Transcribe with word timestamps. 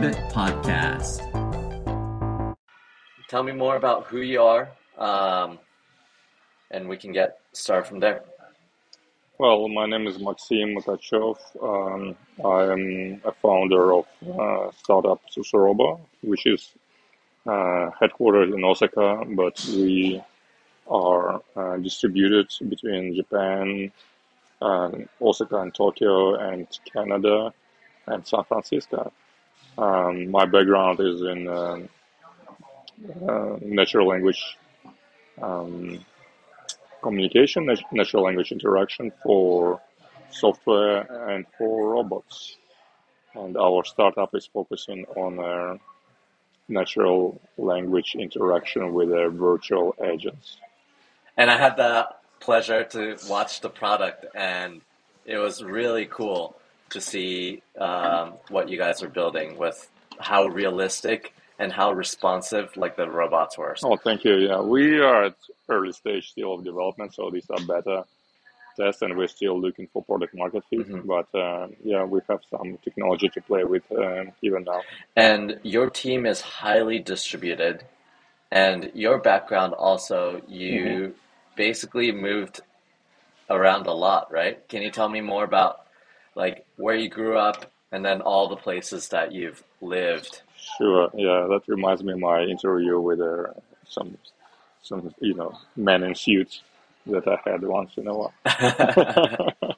This 0.00 0.16
is 0.16 0.32
Foreign 0.32 0.62
Founders, 0.62 1.18
a 1.18 1.22
Chibit 1.22 1.72
podcast. 2.22 2.54
Tell 3.28 3.42
me 3.42 3.52
more 3.52 3.76
about 3.76 4.06
who 4.06 4.20
you 4.22 4.42
are, 4.42 4.70
um, 4.96 5.58
and 6.70 6.88
we 6.88 6.96
can 6.96 7.12
get 7.12 7.38
started 7.52 7.86
from 7.86 8.00
there. 8.00 8.22
Well, 9.38 9.68
my 9.68 9.86
name 9.86 10.06
is 10.06 10.18
Maxim 10.18 10.74
Makatchev. 10.74 11.36
Um, 11.62 12.16
I 12.42 12.72
am 12.72 13.20
a 13.24 13.32
founder 13.32 13.92
of 13.92 14.06
uh, 14.26 14.70
startup 14.78 15.20
susuRobo, 15.36 16.00
which 16.22 16.46
is 16.46 16.72
uh, 17.46 17.90
headquartered 18.00 18.54
in 18.54 18.64
Osaka, 18.64 19.24
but 19.28 19.62
we 19.68 20.22
are 20.88 21.42
uh, 21.56 21.76
distributed 21.76 22.48
between 22.70 23.14
Japan, 23.14 23.92
uh, 24.62 24.90
Osaka 25.20 25.56
and 25.60 25.74
Tokyo, 25.74 26.36
and 26.36 26.66
Canada 26.90 27.52
and 28.06 28.26
San 28.26 28.44
Francisco. 28.44 29.12
Um, 29.78 30.30
my 30.30 30.44
background 30.44 31.00
is 31.00 31.22
in 31.22 31.48
uh, 31.48 31.78
uh, 33.28 33.56
natural 33.62 34.08
language 34.08 34.56
um, 35.40 36.04
communication, 37.02 37.66
natural 37.92 38.24
language 38.24 38.52
interaction 38.52 39.12
for 39.22 39.80
software 40.30 41.30
and 41.30 41.46
for 41.56 41.90
robots. 41.90 42.56
And 43.34 43.56
our 43.56 43.84
startup 43.84 44.34
is 44.34 44.46
focusing 44.46 45.06
on 45.16 45.38
uh, 45.38 45.78
natural 46.68 47.40
language 47.56 48.16
interaction 48.18 48.92
with 48.92 49.10
uh, 49.10 49.28
virtual 49.28 49.94
agents. 50.04 50.56
And 51.36 51.50
I 51.50 51.56
had 51.56 51.76
the 51.76 52.08
pleasure 52.40 52.84
to 52.84 53.16
watch 53.28 53.60
the 53.60 53.70
product, 53.70 54.26
and 54.34 54.80
it 55.24 55.38
was 55.38 55.62
really 55.62 56.06
cool 56.06 56.56
to 56.90 57.00
see 57.00 57.62
um, 57.78 58.34
what 58.48 58.68
you 58.68 58.78
guys 58.78 59.02
are 59.02 59.08
building 59.08 59.56
with 59.56 59.90
how 60.18 60.46
realistic 60.46 61.32
and 61.58 61.72
how 61.72 61.92
responsive 61.92 62.76
like 62.76 62.96
the 62.96 63.08
robots 63.08 63.58
were. 63.58 63.76
Oh, 63.84 63.96
thank 63.96 64.24
you. 64.24 64.34
Yeah, 64.36 64.60
we 64.60 64.98
are 64.98 65.24
at 65.24 65.36
early 65.68 65.92
stage 65.92 66.30
still 66.30 66.54
of 66.54 66.64
development, 66.64 67.14
so 67.14 67.30
these 67.30 67.48
are 67.50 67.58
beta 67.58 68.04
tests, 68.78 69.02
and 69.02 69.16
we're 69.16 69.28
still 69.28 69.60
looking 69.60 69.86
for 69.92 70.02
product 70.02 70.34
market 70.34 70.64
fit. 70.70 70.88
Mm-hmm. 70.88 71.06
But 71.06 71.38
uh, 71.38 71.68
yeah, 71.84 72.04
we 72.04 72.20
have 72.28 72.40
some 72.50 72.78
technology 72.82 73.28
to 73.28 73.40
play 73.42 73.64
with 73.64 73.82
uh, 73.92 74.24
even 74.42 74.64
now. 74.64 74.80
And 75.16 75.60
your 75.62 75.90
team 75.90 76.26
is 76.26 76.40
highly 76.40 76.98
distributed, 76.98 77.84
and 78.50 78.90
your 78.94 79.18
background 79.18 79.74
also 79.74 80.42
you 80.48 80.80
mm-hmm. 80.80 81.12
basically 81.56 82.10
moved 82.10 82.60
around 83.50 83.86
a 83.86 83.92
lot, 83.92 84.32
right? 84.32 84.66
Can 84.68 84.80
you 84.82 84.90
tell 84.90 85.08
me 85.08 85.20
more 85.20 85.44
about 85.44 85.86
like 86.34 86.66
where 86.76 86.96
you 86.96 87.08
grew 87.08 87.36
up 87.36 87.70
and 87.92 88.04
then 88.04 88.20
all 88.20 88.48
the 88.48 88.56
places 88.56 89.08
that 89.08 89.32
you've 89.32 89.62
lived? 89.80 90.42
Sure. 90.78 91.10
Yeah, 91.14 91.46
that 91.48 91.62
reminds 91.66 92.02
me 92.02 92.12
of 92.12 92.18
my 92.18 92.42
interview 92.42 93.00
with 93.00 93.20
uh, 93.20 93.48
some 93.88 94.16
some 94.82 95.14
you 95.20 95.34
know 95.34 95.58
men 95.76 96.02
in 96.02 96.14
suits 96.14 96.62
that 97.06 97.26
I 97.26 97.38
had 97.48 97.62
once 97.62 97.92
in 97.96 98.06
a 98.06 98.14
while. 98.14 98.32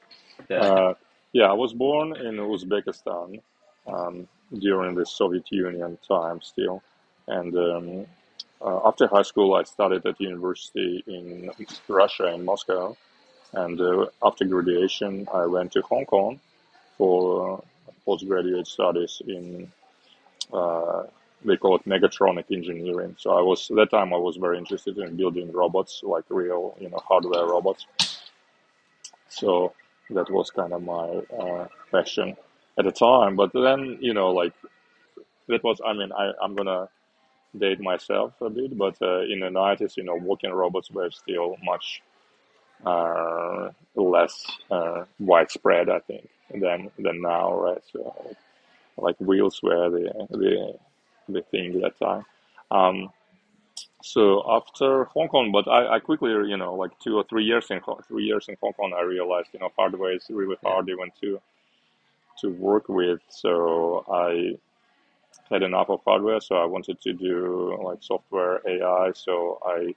yeah. 0.49 0.57
Uh, 0.57 0.93
yeah, 1.31 1.45
I 1.45 1.53
was 1.53 1.73
born 1.73 2.15
in 2.15 2.37
Uzbekistan 2.37 3.41
um, 3.87 4.27
during 4.59 4.95
the 4.95 5.05
Soviet 5.05 5.45
Union 5.51 5.97
time 6.07 6.41
still, 6.41 6.83
and 7.27 7.55
um, 7.57 8.05
uh, 8.61 8.87
after 8.87 9.07
high 9.07 9.23
school 9.23 9.55
I 9.55 9.63
studied 9.63 10.05
at 10.05 10.21
university 10.21 11.03
in 11.07 11.49
Russia 11.87 12.27
in 12.33 12.45
Moscow, 12.45 12.95
and 13.53 13.79
uh, 13.79 14.07
after 14.23 14.45
graduation 14.45 15.27
I 15.33 15.45
went 15.45 15.71
to 15.73 15.81
Hong 15.83 16.05
Kong 16.05 16.39
for 16.97 17.63
postgraduate 18.05 18.67
studies 18.67 19.21
in 19.27 19.71
uh, 20.51 21.03
they 21.45 21.57
call 21.57 21.75
it 21.75 21.85
mechatronic 21.85 22.45
engineering. 22.51 23.15
So 23.19 23.37
I 23.37 23.41
was 23.41 23.69
at 23.69 23.77
that 23.77 23.91
time 23.91 24.13
I 24.13 24.17
was 24.17 24.37
very 24.37 24.57
interested 24.57 24.97
in 24.97 25.15
building 25.17 25.51
robots, 25.51 26.01
like 26.03 26.25
real 26.29 26.75
you 26.79 26.89
know 26.89 26.99
hardware 27.07 27.45
robots. 27.45 27.85
So 29.29 29.73
that 30.11 30.29
was 30.29 30.51
kind 30.51 30.73
of 30.73 30.83
my 30.83 31.07
uh, 31.37 31.67
passion 31.91 32.35
at 32.77 32.85
the 32.85 32.91
time. 32.91 33.35
But 33.35 33.51
then 33.53 33.97
you 34.01 34.13
know 34.13 34.31
like 34.31 34.53
that 35.47 35.63
was 35.63 35.81
I 35.85 35.93
mean 35.93 36.11
I 36.13 36.31
I'm 36.41 36.55
gonna 36.55 36.89
date 37.57 37.81
myself 37.81 38.33
a 38.41 38.49
bit, 38.49 38.77
but 38.77 38.95
uh, 39.01 39.21
in 39.21 39.41
the 39.41 39.49
nineties 39.49 39.97
you 39.97 40.03
know 40.03 40.15
walking 40.15 40.51
robots 40.51 40.91
were 40.91 41.11
still 41.11 41.57
much 41.63 42.01
uh, 42.85 43.69
less 43.95 44.45
uh, 44.71 45.05
widespread 45.19 45.89
I 45.89 45.99
think 45.99 46.29
than 46.51 46.91
than 46.99 47.21
now, 47.21 47.53
right? 47.55 47.83
So 47.91 48.35
like 48.97 49.17
wheels 49.19 49.61
were 49.63 49.89
the 49.89 50.27
the 50.31 50.73
the 51.29 51.41
thing 51.43 51.81
that 51.81 51.97
time. 51.99 52.25
Um, 52.71 53.11
so 54.03 54.43
after 54.49 55.05
Hong 55.05 55.27
Kong, 55.29 55.51
but 55.51 55.67
I, 55.67 55.95
I 55.95 55.99
quickly, 55.99 56.31
you 56.31 56.57
know, 56.57 56.75
like 56.75 56.91
two 56.99 57.17
or 57.17 57.25
three 57.29 57.43
years 57.45 57.67
in 57.71 57.81
three 58.07 58.23
years 58.25 58.47
in 58.49 58.57
Hong 58.61 58.73
Kong, 58.73 58.93
I 58.97 59.03
realized, 59.03 59.49
you 59.53 59.59
know, 59.59 59.71
hardware 59.77 60.13
is 60.13 60.25
really 60.29 60.57
hard 60.63 60.89
even 60.89 61.11
to 61.21 61.41
to 62.39 62.49
work 62.51 62.89
with. 62.89 63.21
So 63.29 64.05
I 64.11 64.57
had 65.49 65.63
enough 65.63 65.89
of 65.89 66.01
hardware, 66.05 66.41
so 66.41 66.55
I 66.55 66.65
wanted 66.65 67.01
to 67.01 67.13
do 67.13 67.79
like 67.83 67.99
software 68.01 68.61
AI. 68.67 69.11
So 69.13 69.59
I 69.65 69.95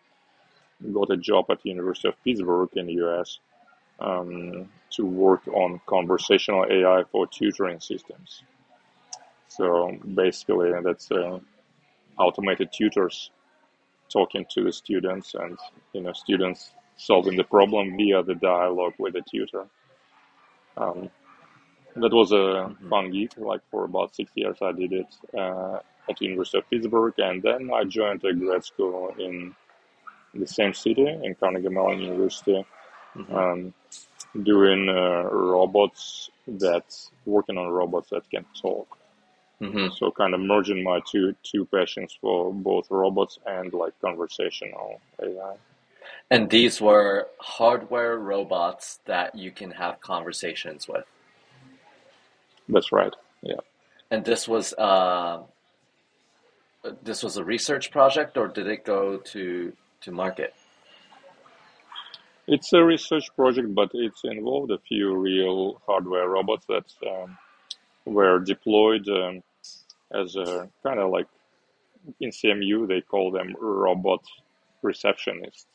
got 0.92 1.10
a 1.10 1.16
job 1.16 1.46
at 1.50 1.62
the 1.62 1.70
University 1.70 2.08
of 2.08 2.22
Pittsburgh 2.24 2.70
in 2.74 2.86
the 2.86 2.94
US 3.04 3.38
um, 4.00 4.68
to 4.90 5.06
work 5.06 5.46
on 5.48 5.80
conversational 5.86 6.66
AI 6.70 7.02
for 7.10 7.26
tutoring 7.26 7.80
systems. 7.80 8.42
So 9.48 9.96
basically, 10.14 10.72
that's 10.84 11.10
uh, 11.10 11.38
automated 12.18 12.70
tutors 12.72 13.30
talking 14.08 14.44
to 14.50 14.62
the 14.62 14.72
students 14.72 15.34
and 15.34 15.58
you 15.92 16.00
know 16.00 16.12
students 16.12 16.70
solving 16.96 17.36
the 17.36 17.44
problem 17.44 17.96
via 17.96 18.22
the 18.22 18.34
dialogue 18.34 18.94
with 18.98 19.14
the 19.14 19.22
tutor. 19.22 19.66
Um, 20.76 21.10
that 21.96 22.12
was 22.12 22.32
a 22.32 22.34
mm-hmm. 22.34 22.88
fun 22.88 23.10
gig. 23.10 23.32
Like 23.38 23.62
for 23.70 23.84
about 23.84 24.14
six 24.14 24.30
years, 24.34 24.58
I 24.60 24.72
did 24.72 24.92
it 24.92 25.14
uh, 25.36 25.78
at 26.08 26.16
the 26.18 26.26
University 26.26 26.58
of 26.58 26.70
Pittsburgh, 26.70 27.14
and 27.18 27.42
then 27.42 27.70
I 27.74 27.84
joined 27.84 28.24
a 28.24 28.32
grad 28.34 28.64
school 28.64 29.14
in 29.18 29.54
the 30.40 30.46
same 30.46 30.74
city 30.74 31.06
in 31.06 31.34
Carnegie 31.34 31.68
Mellon 31.68 32.00
University, 32.00 32.64
mm-hmm. 33.16 33.34
um, 33.34 33.74
doing 34.42 34.88
uh, 34.88 35.22
robots 35.30 36.30
that 36.46 36.84
working 37.24 37.58
on 37.58 37.68
robots 37.68 38.10
that 38.10 38.28
can 38.30 38.44
talk. 38.60 38.98
Mm-hmm. 39.60 39.94
So 39.96 40.10
kind 40.10 40.34
of 40.34 40.40
merging 40.40 40.84
my 40.84 41.00
two 41.10 41.34
two 41.42 41.64
passions 41.64 42.16
for 42.20 42.52
both 42.52 42.90
robots 42.90 43.38
and 43.46 43.72
like 43.72 43.94
conversational 44.00 45.00
AI. 45.22 45.54
And 46.30 46.50
these 46.50 46.80
were 46.80 47.28
hardware 47.38 48.18
robots 48.18 49.00
that 49.06 49.34
you 49.34 49.50
can 49.50 49.70
have 49.70 50.00
conversations 50.00 50.86
with. 50.86 51.04
That's 52.68 52.92
right. 52.92 53.14
Yeah. 53.42 53.60
And 54.10 54.24
this 54.24 54.46
was 54.46 54.74
uh, 54.74 55.42
this 57.02 57.22
was 57.22 57.36
a 57.36 57.44
research 57.44 57.90
project, 57.90 58.36
or 58.36 58.48
did 58.48 58.66
it 58.66 58.84
go 58.84 59.18
to 59.18 59.72
to 60.02 60.12
market? 60.12 60.54
It's 62.48 62.72
a 62.72 62.82
research 62.82 63.24
project, 63.34 63.74
but 63.74 63.90
it's 63.92 64.22
involved 64.24 64.70
a 64.70 64.78
few 64.78 65.16
real 65.16 65.80
hardware 65.86 66.28
robots 66.28 66.66
that 66.66 66.84
um, 67.06 67.36
were 68.04 68.38
deployed 68.38 69.08
um, 69.08 69.42
as 70.12 70.36
a 70.36 70.68
kind 70.82 71.00
of 71.00 71.10
like 71.10 71.26
in 72.20 72.30
CMU 72.30 72.86
they 72.86 73.00
call 73.00 73.32
them 73.32 73.56
robot 73.60 74.24
receptionists, 74.84 75.66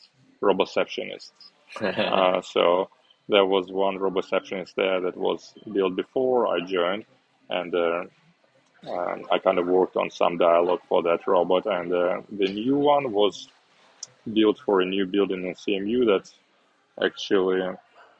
roboceptionists. 0.41 1.31
uh, 1.81 2.41
so 2.41 2.89
there 3.27 3.45
was 3.45 3.71
one 3.71 3.97
roboceptionist 3.97 4.75
there 4.75 5.01
that 5.01 5.18
was 5.18 5.53
built 5.71 5.95
before 5.95 6.47
I 6.47 6.62
joined, 6.65 7.06
and 7.50 7.75
uh, 7.75 8.03
um, 8.89 9.25
I 9.31 9.39
kind 9.39 9.59
of 9.59 9.68
worked 9.68 9.95
on 9.95 10.09
some 10.09 10.38
dialogue 10.38 10.81
for 10.88 11.03
that 11.03 11.27
robot. 11.27 11.65
And 11.65 11.94
uh, 11.94 12.21
the 12.31 12.47
new 12.47 12.77
one 12.77 13.12
was 13.12 13.47
built 14.33 14.59
for 14.59 14.81
a 14.81 14.85
new 14.85 15.06
building 15.06 15.45
in 15.45 15.53
CMU 15.53 16.06
that 16.06 16.31
actually 17.03 17.62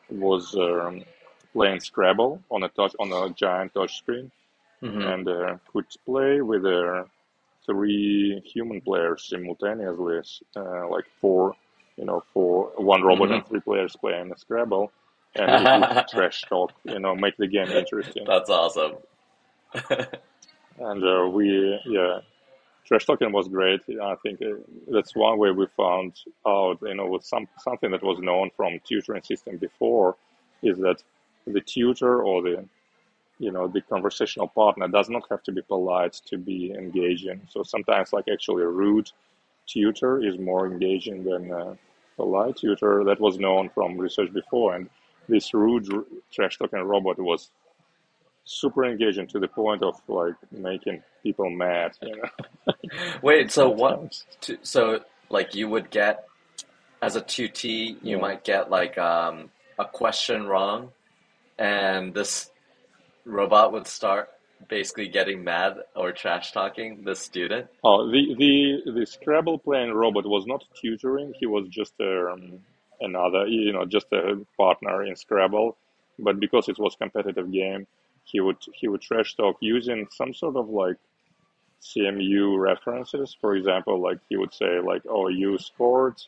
was 0.10 0.56
um, 0.56 1.04
playing 1.54 1.80
Scrabble 1.80 2.42
on 2.50 2.64
a 2.64 2.70
touch 2.70 2.94
on 3.00 3.12
a 3.12 3.34
giant 3.34 3.74
touch 3.74 3.98
screen 3.98 4.32
mm-hmm. 4.82 5.02
and 5.02 5.28
uh, 5.28 5.58
could 5.72 5.86
play 6.06 6.42
with 6.42 6.66
uh, 6.66 7.04
three 7.66 8.42
human 8.46 8.82
players 8.82 9.28
simultaneously, 9.30 10.20
uh, 10.56 10.88
like 10.90 11.06
four, 11.20 11.56
you 11.98 12.06
know, 12.06 12.24
for 12.34 12.72
one 12.78 13.02
robot 13.02 13.28
mm-hmm. 13.28 13.36
and 13.36 13.48
three 13.48 13.60
players 13.60 13.96
playing 13.96 14.34
Scrabble, 14.38 14.92
and 15.36 16.04
trash 16.12 16.42
talk, 16.50 16.72
you 16.84 17.00
know, 17.00 17.16
make 17.16 17.38
the 17.38 17.48
game 17.48 17.68
interesting. 17.68 18.26
That's 18.26 18.50
awesome. 18.50 18.96
and 20.80 21.04
uh, 21.04 21.30
we, 21.30 21.80
yeah, 21.86 22.20
trash 22.86 23.06
talking 23.06 23.32
was 23.32 23.48
great. 23.48 23.82
I 24.02 24.16
think 24.16 24.42
uh, 24.42 24.56
that's 24.88 25.16
one 25.16 25.38
way 25.38 25.52
we 25.52 25.68
found 25.78 26.20
out, 26.46 26.80
you 26.82 26.96
know, 26.96 27.08
with 27.08 27.24
some 27.24 27.48
something 27.60 27.92
that 27.92 28.04
was 28.04 28.20
known 28.20 28.50
from 28.56 28.80
tutoring 28.84 29.24
system 29.24 29.58
before, 29.58 30.16
is 30.62 30.78
that 30.80 31.04
the 31.48 31.62
tutor 31.62 32.24
or 32.24 32.42
the 32.42 32.66
you 33.40 33.52
know 33.52 33.68
the 33.68 33.82
conversational 33.82 34.48
partner 34.48 34.88
does 34.88 35.10
not 35.10 35.24
have 35.30 35.44
to 35.44 35.52
be 35.52 35.62
polite 35.62 36.14
to 36.28 36.38
be 36.38 36.74
engaging. 36.74 37.42
So 37.50 37.64
sometimes 37.64 38.14
like 38.14 38.26
actually 38.32 38.64
a 38.64 38.68
rude 38.68 39.12
tutor 39.68 40.24
is 40.24 40.38
more 40.38 40.68
engaging 40.68 41.24
than 41.24 41.52
a 41.52 41.78
polite 42.16 42.58
tutor. 42.58 43.04
That 43.04 43.20
was 43.20 43.40
known 43.40 43.70
from 43.70 43.98
research 43.98 44.32
before, 44.34 44.76
and 44.76 44.90
this 45.28 45.54
rude 45.54 45.88
trash 46.32 46.58
talking 46.58 46.80
robot 46.80 47.20
was 47.20 47.50
super 48.44 48.86
engaging 48.86 49.28
to 49.28 49.40
the 49.40 49.48
point 49.48 49.84
of 49.84 50.02
like 50.08 50.36
making 50.52 51.02
people 51.24 51.50
mad. 51.50 51.92
You 52.02 52.18
know. 52.18 52.74
Wait, 53.22 53.52
so 53.52 53.70
what? 53.70 54.24
So 54.64 55.02
like 55.30 55.56
you 55.56 55.68
would 55.70 55.90
get 55.90 56.26
as 57.02 57.16
a 57.16 57.22
tutee, 57.22 57.98
you 58.02 58.16
yeah. 58.16 58.18
might 58.18 58.44
get 58.44 58.70
like 58.70 58.98
um, 58.98 59.50
a 59.80 59.86
question 59.86 60.46
wrong, 60.46 60.92
and 61.58 62.14
this 62.14 62.52
robot 63.26 63.72
would 63.74 63.88
start 63.88 64.30
basically 64.68 65.08
getting 65.08 65.44
mad 65.44 65.78
or 65.96 66.12
trash 66.12 66.52
talking 66.52 67.04
the 67.04 67.16
student. 67.16 67.68
Oh, 67.84 68.10
the 68.10 68.36
the 68.38 68.92
the 68.92 69.06
Scrabble 69.06 69.60
playing 69.60 69.94
robot 69.94 70.26
was 70.26 70.46
not 70.46 70.64
tutoring. 70.80 71.34
He 71.40 71.48
was 71.48 71.68
just 71.70 71.94
um, 72.00 72.60
another, 73.00 73.48
you 73.48 73.74
know, 73.74 73.86
just 73.86 74.08
a 74.12 74.40
partner 74.58 75.04
in 75.04 75.16
Scrabble. 75.16 75.78
But 76.20 76.40
because 76.40 76.70
it 76.70 76.78
was 76.78 76.96
competitive 76.96 77.52
game, 77.52 77.88
he 78.24 78.40
would 78.40 78.58
he 78.74 78.88
would 78.88 79.02
trash 79.02 79.36
talk 79.36 79.58
using 79.60 80.08
some 80.12 80.34
sort 80.34 80.56
of 80.56 80.70
like 80.70 80.98
CMU 81.82 82.60
references. 82.60 83.36
For 83.40 83.56
example, 83.56 84.02
like 84.02 84.20
he 84.30 84.38
would 84.38 84.54
say 84.54 84.80
like, 84.80 85.04
"Oh, 85.10 85.28
you 85.28 85.58
scored 85.58 86.22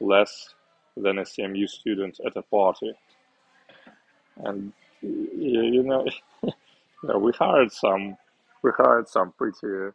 less 0.00 0.54
than 0.96 1.18
a 1.18 1.22
CMU 1.22 1.68
student 1.68 2.20
at 2.24 2.36
a 2.36 2.42
party," 2.42 2.92
and 4.36 4.72
you 5.02 5.82
know, 5.82 6.06
we 7.18 7.32
hired 7.32 7.72
some 7.72 8.16
we 8.62 8.70
hired 8.76 9.08
some 9.08 9.32
pretty 9.32 9.92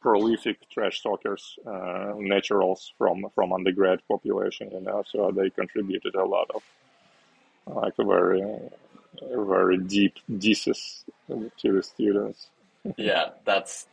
prolific 0.00 0.58
trash 0.70 1.02
talkers, 1.02 1.58
uh, 1.66 2.12
naturals 2.16 2.92
from 2.96 3.26
from 3.34 3.52
undergrad 3.52 4.00
population, 4.08 4.70
you 4.70 4.80
know, 4.80 5.02
so 5.06 5.30
they 5.30 5.50
contributed 5.50 6.14
a 6.14 6.24
lot 6.24 6.50
of 6.54 6.62
like 7.66 7.94
a 7.98 8.04
very 8.04 8.42
very 9.32 9.78
deep 9.78 10.14
disses 10.38 11.04
to 11.28 11.72
the 11.72 11.82
students. 11.82 12.48
yeah, 12.96 13.30
that's 13.44 13.86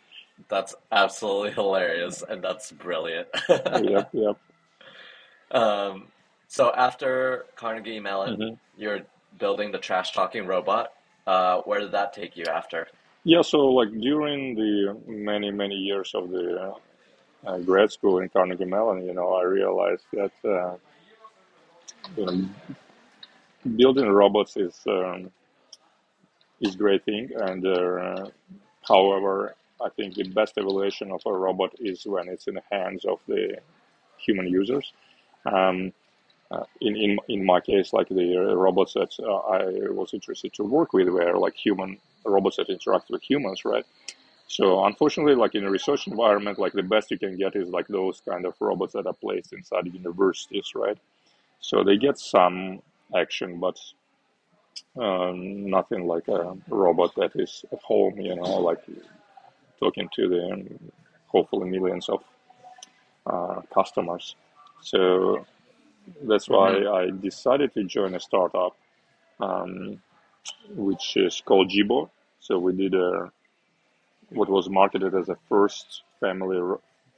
that's 0.49 0.75
absolutely 0.91 1.51
hilarious, 1.51 2.23
and 2.27 2.43
that's 2.43 2.71
brilliant. 2.71 3.27
yep, 3.49 4.09
yep. 4.13 4.38
Um, 5.51 6.07
so 6.47 6.71
after 6.73 7.45
Carnegie 7.55 7.99
Mellon, 7.99 8.38
mm-hmm. 8.38 8.53
you're 8.77 9.01
building 9.39 9.71
the 9.71 9.77
trash 9.77 10.11
talking 10.11 10.45
robot. 10.45 10.93
Uh, 11.27 11.61
where 11.61 11.79
did 11.79 11.91
that 11.91 12.13
take 12.13 12.35
you 12.35 12.45
after? 12.45 12.88
Yeah, 13.23 13.41
so 13.41 13.59
like 13.67 13.91
during 13.91 14.55
the 14.55 14.97
many 15.07 15.51
many 15.51 15.75
years 15.75 16.13
of 16.15 16.29
the 16.31 16.73
uh, 17.45 17.57
grad 17.59 17.91
school 17.91 18.19
in 18.19 18.29
Carnegie 18.29 18.65
Mellon, 18.65 19.05
you 19.05 19.13
know, 19.13 19.33
I 19.33 19.43
realized 19.43 20.05
that 20.13 20.31
uh, 20.43 20.75
you 22.17 22.25
know 22.25 22.49
building 23.75 24.09
robots 24.09 24.57
is 24.57 24.79
um, 24.88 25.31
is 26.61 26.75
great 26.75 27.05
thing, 27.05 27.29
and 27.35 27.65
uh, 27.65 28.25
however, 28.88 29.55
I 29.83 29.89
think 29.89 30.15
the 30.15 30.23
best 30.29 30.53
evaluation 30.57 31.11
of 31.11 31.21
a 31.25 31.33
robot 31.33 31.73
is 31.79 32.05
when 32.05 32.29
it's 32.29 32.47
in 32.47 32.55
the 32.55 32.63
hands 32.71 33.05
of 33.05 33.19
the 33.27 33.57
human 34.17 34.47
users. 34.47 34.93
Um, 35.45 35.93
uh, 36.51 36.65
in, 36.81 36.95
in 36.97 37.17
in 37.29 37.45
my 37.45 37.61
case, 37.61 37.93
like 37.93 38.09
the 38.09 38.35
robots 38.55 38.93
that 38.93 39.11
uh, 39.19 39.37
I 39.57 39.89
was 39.89 40.13
interested 40.13 40.53
to 40.53 40.63
work 40.63 40.93
with 40.93 41.07
were 41.07 41.37
like 41.37 41.55
human 41.55 41.97
robots 42.25 42.57
that 42.57 42.69
interact 42.69 43.09
with 43.09 43.23
humans, 43.23 43.63
right? 43.63 43.85
So 44.47 44.83
unfortunately, 44.83 45.35
like 45.35 45.55
in 45.55 45.63
a 45.63 45.71
research 45.71 46.07
environment, 46.07 46.59
like 46.59 46.73
the 46.73 46.83
best 46.83 47.09
you 47.09 47.17
can 47.17 47.37
get 47.37 47.55
is 47.55 47.69
like 47.69 47.87
those 47.87 48.21
kind 48.27 48.45
of 48.45 48.53
robots 48.59 48.93
that 48.93 49.07
are 49.07 49.13
placed 49.13 49.53
inside 49.53 49.87
universities, 49.93 50.73
right? 50.75 50.97
So 51.61 51.83
they 51.83 51.95
get 51.95 52.17
some 52.19 52.81
action, 53.15 53.59
but 53.59 53.79
um, 54.99 55.69
nothing 55.69 56.05
like 56.05 56.27
a 56.27 56.57
robot 56.67 57.15
that 57.15 57.31
is 57.35 57.63
at 57.71 57.81
home, 57.81 58.19
you 58.19 58.35
know, 58.35 58.59
like 58.59 58.79
talking 59.81 60.07
to 60.15 60.23
the 60.33 60.43
um, 60.53 60.61
hopefully 61.27 61.69
millions 61.69 62.07
of 62.09 62.19
uh, 63.25 63.61
customers. 63.73 64.35
So 64.81 65.45
that's 66.29 66.47
why 66.47 66.69
mm-hmm. 66.71 67.17
I 67.17 67.21
decided 67.21 67.73
to 67.73 67.83
join 67.83 68.15
a 68.15 68.19
startup, 68.19 68.75
um, 69.39 70.01
which 70.87 71.17
is 71.17 71.41
called 71.45 71.69
Jibo. 71.69 72.09
So 72.39 72.57
we 72.59 72.73
did 72.73 72.93
a 72.93 73.31
what 74.29 74.49
was 74.49 74.69
marketed 74.69 75.13
as 75.13 75.27
a 75.29 75.37
first 75.49 76.03
family, 76.21 76.59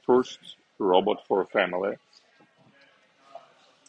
first 0.04 0.38
robot 0.78 1.18
for 1.28 1.42
a 1.42 1.46
family 1.46 1.94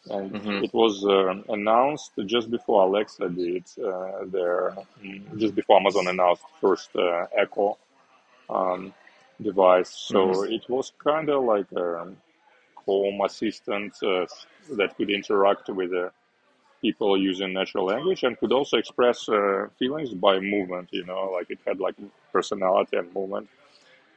and 0.09 0.31
mm-hmm. 0.31 0.63
it 0.63 0.73
was 0.73 1.03
uh, 1.05 1.33
announced 1.51 2.11
just 2.25 2.51
before 2.51 2.83
Alexa 2.83 3.29
did 3.29 3.63
uh, 3.83 4.25
their, 4.25 4.75
mm, 5.03 5.37
just 5.37 5.55
before 5.55 5.79
Amazon 5.79 6.07
announced 6.07 6.43
first 6.61 6.89
uh, 6.95 7.25
Echo 7.35 7.77
um, 8.49 8.93
device. 9.41 9.89
So 9.89 10.27
mm-hmm. 10.27 10.53
it 10.53 10.69
was 10.69 10.91
kind 11.03 11.29
of 11.29 11.43
like 11.43 11.71
a 11.73 12.07
home 12.85 13.21
assistant 13.25 13.93
uh, 14.03 14.25
that 14.77 14.95
could 14.97 15.09
interact 15.09 15.69
with 15.69 15.93
uh, 15.93 16.09
people 16.81 17.17
using 17.17 17.53
natural 17.53 17.85
language 17.85 18.23
and 18.23 18.37
could 18.37 18.51
also 18.51 18.77
express 18.77 19.27
uh, 19.29 19.67
feelings 19.79 20.13
by 20.13 20.39
movement. 20.39 20.89
You 20.91 21.05
know, 21.05 21.31
like 21.33 21.49
it 21.49 21.59
had 21.65 21.79
like 21.79 21.95
personality 22.31 22.97
and 22.97 23.13
movement. 23.13 23.49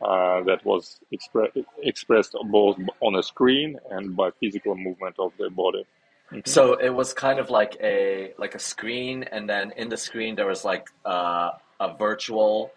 Uh, 0.01 0.45
that 0.45 0.65
was 0.65 1.01
expre- 1.13 1.65
expressed 1.83 2.37
both 2.53 2.77
on 3.01 3.17
a 3.17 3.23
screen 3.23 3.77
and 3.91 4.15
by 4.15 4.31
physical 4.39 4.77
movement 4.77 5.17
of 5.19 5.33
the 5.41 5.51
body. 5.51 5.85
Mm-hmm. 6.31 6.41
So 6.45 6.75
it 6.75 6.91
was 6.91 7.13
kind 7.13 7.41
of 7.41 7.51
like 7.51 7.77
a 7.81 8.33
like 8.39 8.55
a 8.55 8.59
screen, 8.59 9.25
and 9.25 9.49
then 9.49 9.73
in 9.77 9.89
the 9.89 9.97
screen 9.97 10.37
there 10.37 10.47
was 10.47 10.65
like 10.65 10.87
uh, 11.05 11.51
a 11.81 11.97
virtual 11.97 12.71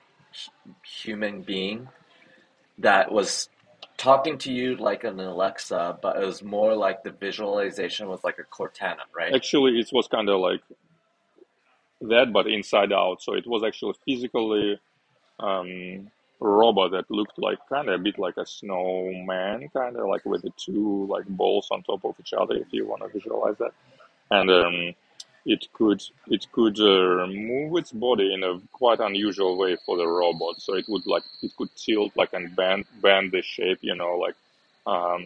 human 0.83 1.41
being 1.41 1.87
that 2.77 3.11
was 3.11 3.49
talking 3.97 4.37
to 4.39 4.51
you 4.51 4.75
like 4.77 5.03
an 5.03 5.19
Alexa, 5.19 5.99
but 6.01 6.17
it 6.17 6.25
was 6.25 6.41
more 6.41 6.75
like 6.75 7.03
the 7.03 7.11
visualization 7.11 8.07
was 8.07 8.23
like 8.23 8.37
a 8.39 8.43
Cortana, 8.43 9.03
right? 9.15 9.33
Actually, 9.33 9.79
it 9.79 9.89
was 9.91 10.07
kind 10.07 10.27
of 10.29 10.39
like 10.39 10.61
that, 12.01 12.33
but 12.33 12.47
inside 12.47 12.91
out. 12.91 13.21
So 13.21 13.35
it 13.35 13.45
was 13.45 13.63
actually 13.63 13.93
physically 14.05 14.79
um, 15.39 16.09
robot 16.39 16.91
that 16.91 17.11
looked 17.11 17.37
like 17.37 17.59
kind 17.69 17.89
of 17.89 17.99
a 17.99 18.03
bit 18.03 18.17
like 18.17 18.37
a 18.37 18.45
snowman, 18.45 19.69
kind 19.69 19.95
of 19.95 20.07
like 20.07 20.25
with 20.25 20.41
the 20.41 20.51
two 20.57 21.05
like 21.07 21.27
balls 21.27 21.67
on 21.71 21.83
top 21.83 22.03
of 22.03 22.15
each 22.19 22.33
other, 22.33 22.55
if 22.55 22.67
you 22.71 22.87
want 22.87 23.03
to 23.03 23.09
visualize 23.09 23.57
that. 23.59 23.73
And 24.31 24.49
um, 24.49 24.95
it 25.45 25.67
could 25.73 26.01
it 26.27 26.45
could 26.51 26.79
uh, 26.79 27.27
move 27.27 27.77
its 27.77 27.91
body 27.91 28.33
in 28.33 28.43
a 28.43 28.59
quite 28.71 28.99
unusual 28.99 29.57
way 29.57 29.75
for 29.85 29.97
the 29.97 30.07
robot. 30.07 30.61
So 30.61 30.75
it 30.75 30.85
would 30.87 31.05
like 31.07 31.23
it 31.41 31.55
could 31.57 31.69
tilt 31.75 32.15
like 32.15 32.33
and 32.33 32.55
bend 32.55 32.85
bend 33.01 33.31
the 33.31 33.41
shape, 33.41 33.79
you 33.81 33.95
know, 33.95 34.17
like 34.17 34.35
um, 34.85 35.25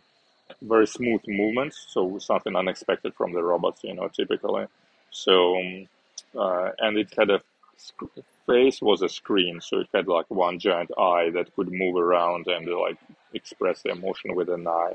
very 0.62 0.88
smooth 0.88 1.22
movements. 1.27 1.86
So 1.89 2.17
something 2.19 2.55
unexpected 2.55 3.13
from 3.15 3.34
the 3.34 3.43
robots, 3.43 3.84
you 3.84 3.93
know, 3.93 4.07
typically. 4.07 4.65
So 5.12 5.57
um, 5.57 5.88
uh, 6.38 6.72
and 6.79 6.98
it 6.98 7.13
had 7.17 7.29
a 7.29 7.41
face 8.48 8.81
was 8.81 9.01
a 9.01 9.10
screen, 9.10 9.60
so 9.62 9.79
it 9.79 9.88
had 9.93 10.07
like 10.07 10.29
one 10.29 10.60
giant 10.60 10.91
eye 10.98 11.29
that 11.34 11.53
could 11.55 11.72
move 11.72 11.98
around 11.98 12.48
and 12.48 12.67
like 12.67 12.98
express 13.34 13.81
the 13.81 13.89
emotion 13.89 14.36
with 14.36 14.50
an 14.50 14.67
eye. 14.67 14.93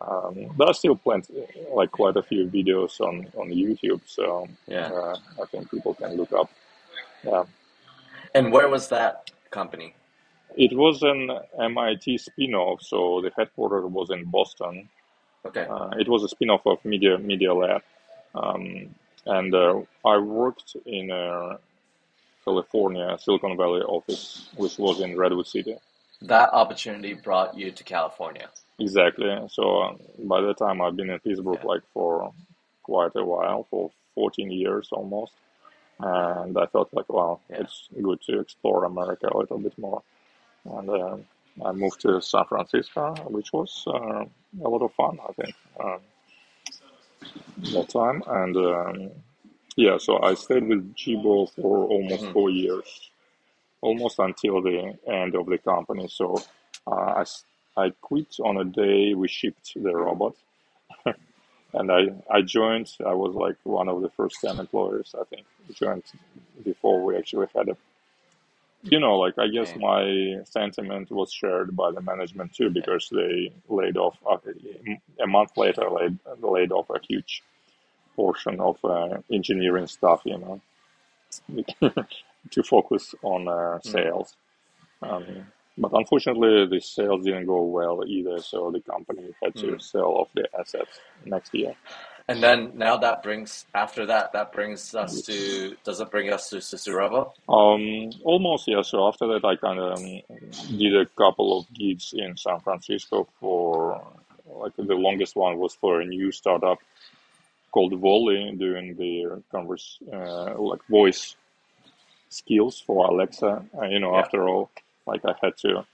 Um, 0.00 0.54
there 0.56 0.68
are 0.68 0.74
still 0.74 0.94
plenty, 0.94 1.34
like 1.74 1.90
quite 1.90 2.16
a 2.16 2.22
few 2.22 2.46
videos 2.46 3.00
on 3.00 3.26
on 3.36 3.48
YouTube, 3.48 4.00
so 4.06 4.46
yeah, 4.66 4.86
uh, 4.86 5.16
I 5.42 5.46
think 5.46 5.70
people 5.70 5.94
can 5.94 6.16
look 6.16 6.32
up. 6.32 6.50
Yeah. 7.24 7.44
And 8.34 8.52
where 8.52 8.68
was 8.68 8.88
that 8.90 9.30
company? 9.50 9.94
It 10.56 10.76
was 10.76 11.02
an 11.02 11.30
MIT 11.60 12.18
spin-off, 12.18 12.82
so 12.82 13.20
the 13.22 13.30
headquarters 13.36 13.84
was 13.84 14.10
in 14.10 14.24
Boston. 14.24 14.88
Okay. 15.44 15.66
Uh, 15.68 15.90
it 15.98 16.08
was 16.08 16.22
a 16.24 16.28
spin-off 16.28 16.64
of 16.66 16.84
Media 16.84 17.18
Media 17.18 17.52
Lab, 17.52 17.82
um, 18.34 18.94
and 19.26 19.54
uh, 19.54 19.80
I 20.04 20.18
worked 20.18 20.76
in 20.86 21.10
a 21.10 21.58
California 22.44 23.16
Silicon 23.18 23.56
Valley 23.56 23.82
office, 23.82 24.48
which 24.56 24.78
was 24.78 25.00
in 25.00 25.16
Redwood 25.18 25.46
City. 25.46 25.76
That 26.22 26.50
opportunity 26.52 27.14
brought 27.14 27.56
you 27.56 27.70
to 27.70 27.84
California. 27.84 28.48
Exactly. 28.78 29.28
So 29.48 29.82
um, 29.82 29.98
by 30.24 30.40
the 30.40 30.54
time 30.54 30.80
I've 30.80 30.96
been 30.96 31.10
in 31.10 31.18
Pittsburgh 31.20 31.58
yeah. 31.60 31.68
like 31.68 31.82
for 31.92 32.32
quite 32.82 33.12
a 33.16 33.24
while, 33.24 33.66
for 33.70 33.90
14 34.14 34.50
years 34.50 34.88
almost. 34.92 35.32
And 36.00 36.56
I 36.56 36.66
felt 36.66 36.88
like, 36.92 37.08
wow, 37.08 37.40
yeah. 37.50 37.62
it's 37.62 37.88
good 38.00 38.20
to 38.22 38.40
explore 38.40 38.84
America 38.84 39.28
a 39.32 39.36
little 39.36 39.58
bit 39.58 39.76
more. 39.78 40.02
And 40.64 40.88
uh, 40.90 41.16
I 41.64 41.72
moved 41.72 42.00
to 42.02 42.20
San 42.20 42.44
Francisco, 42.44 43.14
which 43.28 43.52
was 43.52 43.84
uh, 43.86 44.24
a 44.64 44.68
lot 44.68 44.82
of 44.82 44.92
fun, 44.94 45.18
I 45.28 45.32
think, 45.32 45.54
um, 45.84 46.00
that 47.72 47.88
time. 47.88 48.22
And 48.26 48.56
um, 48.56 49.10
yeah, 49.76 49.98
so 49.98 50.22
I 50.22 50.34
stayed 50.34 50.68
with 50.68 50.94
Jibo 50.94 51.46
for 51.46 51.86
almost 51.86 52.24
hmm 52.24 52.32
four 52.32 52.50
years, 52.50 53.10
almost 53.80 54.18
until 54.18 54.60
the 54.62 54.96
end 55.06 55.34
of 55.34 55.46
the 55.46 55.58
company. 55.58 56.06
So 56.08 56.42
uh, 56.86 57.22
I, 57.22 57.24
I 57.78 57.92
quit 58.02 58.36
on 58.44 58.58
a 58.58 58.64
day 58.64 59.14
we 59.14 59.28
shipped 59.28 59.74
the 59.76 59.94
robot, 59.96 60.36
and 61.74 61.92
I, 61.92 62.08
I 62.30 62.42
joined. 62.42 62.90
I 63.06 63.14
was 63.14 63.34
like 63.34 63.56
one 63.64 63.88
of 63.88 64.02
the 64.02 64.10
first 64.10 64.40
10 64.42 64.58
employers, 64.60 65.14
I 65.20 65.24
think, 65.24 65.46
joined 65.74 66.04
before 66.64 67.04
we 67.04 67.16
actually 67.16 67.48
had 67.56 67.68
a, 67.70 67.78
you 68.90 69.00
know, 69.00 69.18
like 69.18 69.38
I 69.38 69.48
guess 69.48 69.74
my 69.76 70.38
sentiment 70.44 71.10
was 71.10 71.32
shared 71.32 71.76
by 71.76 71.92
the 71.92 72.02
management 72.02 72.54
too, 72.54 72.70
because 72.70 73.08
they 73.12 73.52
laid 73.68 73.96
off, 73.98 74.18
uh, 74.30 74.38
a 75.22 75.28
month 75.28 75.52
later, 75.56 75.90
laid, 75.90 76.18
laid 76.42 76.72
off 76.72 76.90
a 76.90 77.00
huge 77.08 77.42
portion 78.16 78.60
of 78.60 78.78
uh, 78.84 79.18
engineering 79.32 79.88
stuff, 79.88 80.22
you 80.26 80.38
know, 80.38 80.60
to 82.50 82.62
focus 82.64 83.14
on 83.22 83.48
uh, 83.48 83.80
Mm. 83.86 84.02
sales. 84.02 84.36
Um, 85.02 85.46
but 85.78 85.92
unfortunately, 85.92 86.66
the 86.66 86.80
sales 86.80 87.24
didn't 87.24 87.46
go 87.46 87.62
well 87.62 88.02
either, 88.06 88.40
so 88.40 88.70
the 88.70 88.80
company 88.80 89.34
had 89.42 89.54
to 89.56 89.66
Mm. 89.68 89.82
sell 89.82 90.10
off 90.18 90.28
the 90.34 90.46
assets 90.58 91.00
next 91.24 91.54
year. 91.54 91.74
And 92.30 92.42
then 92.42 92.72
now 92.74 92.96
that 92.98 93.22
brings 93.22 93.64
after 93.74 94.04
that 94.06 94.32
that 94.32 94.52
brings 94.52 94.94
us 94.94 95.22
to 95.22 95.76
does 95.84 96.00
it 96.00 96.10
bring 96.10 96.30
us 96.30 96.50
to 96.50 96.56
susuRobo? 96.56 97.32
Um, 97.48 98.10
almost, 98.24 98.68
yeah. 98.68 98.82
So 98.82 99.08
after 99.08 99.26
that, 99.28 99.44
I 99.46 99.56
kind 99.56 99.78
of 99.80 99.98
um, 99.98 100.20
did 100.76 100.94
a 100.94 101.06
couple 101.06 101.58
of 101.58 101.72
gigs 101.72 102.12
in 102.14 102.36
San 102.36 102.60
Francisco 102.60 103.26
for, 103.40 104.02
like, 104.46 104.76
the 104.76 104.94
longest 104.94 105.36
one 105.36 105.56
was 105.58 105.74
for 105.74 106.02
a 106.02 106.04
new 106.04 106.30
startup 106.30 106.78
called 107.72 107.94
Volley, 107.94 108.52
doing 108.58 108.94
the 108.96 109.42
converse, 109.50 109.98
uh, 110.12 110.54
like 110.58 110.84
voice 110.88 111.34
skills 112.28 112.82
for 112.86 113.06
Alexa. 113.06 113.64
Uh, 113.78 113.86
you 113.86 114.00
know, 114.00 114.12
Yeah. 114.12 114.20
after 114.20 114.48
all, 114.48 114.70
like 115.08 115.24
I 115.24 115.34
had 115.42 115.56
to 115.64 115.84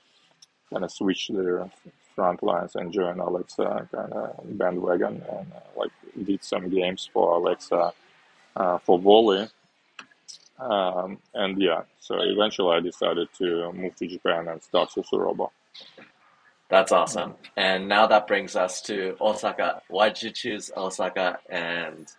kind 0.71 0.85
of 0.85 0.91
switch 0.91 1.29
the 1.29 1.71
front 2.15 2.43
lines 2.43 2.77
and 2.77 2.93
join 2.93 3.19
Alexa 3.19 3.89
kind 3.93 4.13
of 4.13 4.59
bandwagon 4.59 5.23
and 5.31 5.53
uh, 5.53 5.61
like 5.77 5.91
did 6.25 6.43
some 6.45 6.69
games 6.69 7.09
for 7.13 7.37
Alexa 7.37 7.93
uh, 8.57 8.79
for 8.79 8.99
Volley. 8.99 9.49
Um, 10.59 11.19
and 11.35 11.61
yeah, 11.61 11.83
so 12.01 12.17
eventually 12.21 12.77
I 12.77 12.81
decided 12.81 13.29
to 13.39 13.73
move 13.73 13.97
to 13.97 14.07
Japan 14.07 14.49
and 14.49 14.63
start 14.63 14.91
Susurobo. 14.91 15.51
That's 16.69 16.93
awesome. 16.93 17.35
And 17.57 17.89
now 17.89 18.07
that 18.07 18.27
brings 18.27 18.57
us 18.57 18.81
to 18.83 19.17
Osaka. 19.21 19.83
Why'd 19.89 20.23
you 20.23 20.31
choose 20.31 20.71
Osaka? 20.77 21.39
And 21.49 22.11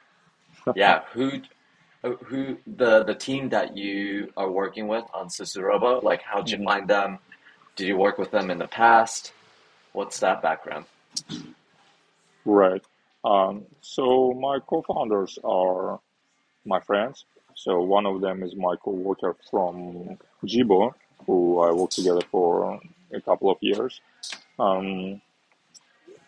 yeah, 0.75 1.01
who 1.13 1.41
who 2.13 2.57
the 2.67 3.03
the 3.03 3.15
team 3.15 3.49
that 3.49 3.77
you 3.77 4.31
are 4.37 4.49
working 4.51 4.87
with 4.87 5.05
on 5.13 5.27
Susurobo? 5.27 6.03
Like, 6.03 6.21
how 6.21 6.41
did 6.41 6.51
you 6.51 6.57
Mhm. 6.57 6.65
find 6.65 6.87
them? 6.87 7.19
Did 7.75 7.87
you 7.87 7.97
work 7.97 8.17
with 8.17 8.31
them 8.31 8.51
in 8.51 8.57
the 8.59 8.67
past? 8.67 9.33
What's 9.93 10.19
that 10.19 10.41
background? 10.41 10.85
Right. 12.45 12.83
Um, 13.23 13.65
so 13.81 14.33
my 14.33 14.59
co-founders 14.59 15.39
are 15.43 15.99
my 16.65 16.79
friends. 16.81 17.25
So 17.55 17.81
one 17.81 18.05
of 18.05 18.21
them 18.21 18.43
is 18.43 18.55
my 18.55 18.75
co-worker 18.77 19.35
from 19.49 20.17
Jibo, 20.45 20.93
who 21.25 21.59
I 21.61 21.71
worked 21.71 21.95
together 21.95 22.21
for 22.31 22.79
a 23.13 23.21
couple 23.21 23.49
of 23.49 23.57
years. 23.61 24.01
Um, 24.59 25.21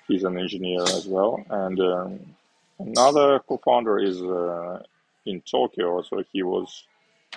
he's 0.08 0.24
an 0.24 0.38
engineer 0.40 0.82
as 0.84 1.06
well, 1.08 1.46
and 1.50 1.80
um, 1.80 2.36
another 2.80 3.40
co-founder 3.48 4.00
is 4.00 4.22
uh, 4.22 4.84
in 5.28 5.42
Tokyo. 5.42 6.02
So 6.02 6.24
he 6.32 6.44
was 6.44 6.84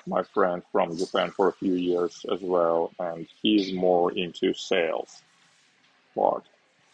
my 0.07 0.23
friend 0.23 0.63
from 0.73 0.97
Japan 0.97 1.31
for 1.31 1.49
a 1.49 1.53
few 1.53 1.75
years 1.75 2.25
as 2.33 2.41
well, 2.41 2.93
and 2.99 3.27
he's 3.43 3.73
more 3.73 4.13
into 4.13 4.55
sales 4.55 5.23
part. 6.15 6.45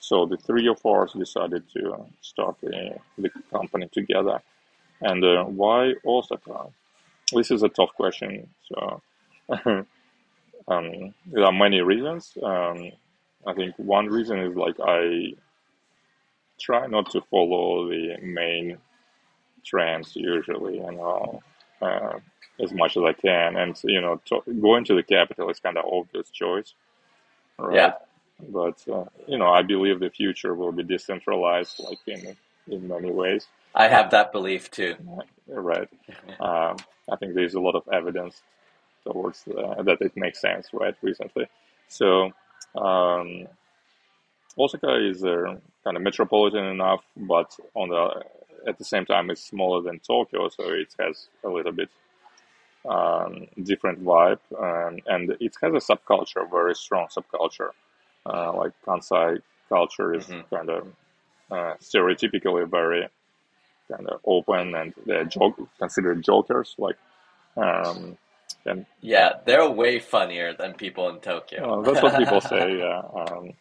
So 0.00 0.26
the 0.26 0.36
three 0.36 0.68
of 0.68 0.84
us 0.84 1.12
decided 1.12 1.64
to 1.72 2.06
start 2.20 2.56
the, 2.62 2.96
company 3.50 3.88
together. 3.92 4.40
And 5.00 5.24
uh, 5.24 5.44
why 5.44 5.94
Osaka? 6.04 6.66
This 7.32 7.50
is 7.50 7.62
a 7.62 7.68
tough 7.68 7.90
question. 7.94 8.48
So 8.68 9.02
um, 10.68 11.14
there 11.26 11.44
are 11.44 11.52
many 11.52 11.80
reasons. 11.80 12.38
Um, 12.42 12.92
I 13.46 13.52
think 13.54 13.74
one 13.78 14.06
reason 14.06 14.38
is 14.38 14.56
like 14.56 14.76
I 14.80 15.34
try 16.60 16.86
not 16.86 17.10
to 17.10 17.20
follow 17.30 17.88
the 17.88 18.16
main 18.22 18.78
trends 19.66 20.14
usually, 20.16 20.76
you 20.76 20.92
know, 20.92 21.42
uh, 21.82 22.18
as 22.62 22.72
much 22.72 22.96
as 22.96 23.02
I 23.04 23.12
can. 23.12 23.56
And 23.56 23.78
you 23.84 24.00
know, 24.00 24.20
to, 24.26 24.42
going 24.60 24.84
to 24.86 24.94
the 24.94 25.02
capital 25.02 25.50
is 25.50 25.60
kind 25.60 25.76
of 25.76 25.84
obvious 25.84 26.30
choice, 26.30 26.74
right? 27.58 27.74
Yeah. 27.74 27.92
But 28.48 28.82
uh, 28.90 29.04
you 29.26 29.38
know, 29.38 29.48
I 29.48 29.62
believe 29.62 30.00
the 30.00 30.10
future 30.10 30.54
will 30.54 30.72
be 30.72 30.82
decentralized, 30.82 31.80
like 31.80 31.98
in 32.06 32.36
in 32.68 32.88
many 32.88 33.10
ways, 33.10 33.46
I 33.74 33.88
have 33.88 34.10
that 34.10 34.32
belief 34.32 34.70
too. 34.70 34.96
right? 35.48 35.88
Um, 36.40 36.76
I 37.10 37.16
think 37.16 37.34
there's 37.34 37.54
a 37.54 37.60
lot 37.60 37.76
of 37.76 37.84
evidence 37.92 38.42
towards 39.04 39.44
uh, 39.48 39.82
that 39.82 39.98
it 40.00 40.12
makes 40.16 40.40
sense, 40.40 40.68
right? 40.72 40.94
Recently, 41.02 41.46
so 41.88 42.32
um, 42.74 43.46
Osaka 44.58 44.96
is 45.08 45.24
uh, 45.24 45.56
kind 45.84 45.96
of 45.96 46.02
metropolitan 46.02 46.64
enough, 46.64 47.02
but 47.16 47.56
on 47.74 47.88
the 47.88 48.22
at 48.66 48.78
the 48.78 48.84
same 48.84 49.06
time 49.06 49.30
it's 49.30 49.44
smaller 49.44 49.82
than 49.82 50.00
Tokyo, 50.00 50.48
so 50.50 50.70
it 50.72 50.94
has 51.00 51.28
a 51.44 51.48
little 51.48 51.72
bit 51.72 51.90
um, 52.88 53.46
different 53.62 54.04
vibe, 54.04 54.40
um, 54.58 54.98
and 55.06 55.36
it 55.40 55.54
has 55.62 55.74
a 55.74 55.92
subculture, 55.96 56.50
very 56.50 56.74
strong 56.74 57.08
subculture. 57.08 57.70
Uh, 58.26 58.52
like 58.56 58.72
Kansai 58.86 59.40
culture 59.68 60.14
is 60.14 60.34
hmm 60.34 60.40
kind 60.52 60.70
of 60.70 60.88
uh, 61.50 61.74
stereotypically 61.82 62.70
very 62.70 63.08
kind 63.92 64.08
of 64.08 64.20
open, 64.26 64.74
and 64.76 64.94
they're 65.06 65.24
joke, 65.26 65.56
considered 65.78 66.22
jokers. 66.24 66.74
Like, 66.78 66.96
um, 67.56 68.18
and 68.66 68.86
Yeah, 69.02 69.34
they're 69.46 69.68
way 69.70 70.00
funnier 70.00 70.54
than 70.54 70.74
people 70.74 71.08
in 71.10 71.20
Tokyo. 71.20 71.64
uh, 71.64 71.82
that's 71.82 72.02
what 72.02 72.16
people 72.16 72.40
say. 72.42 72.78
Yeah, 72.78 73.02
um, 73.14 73.52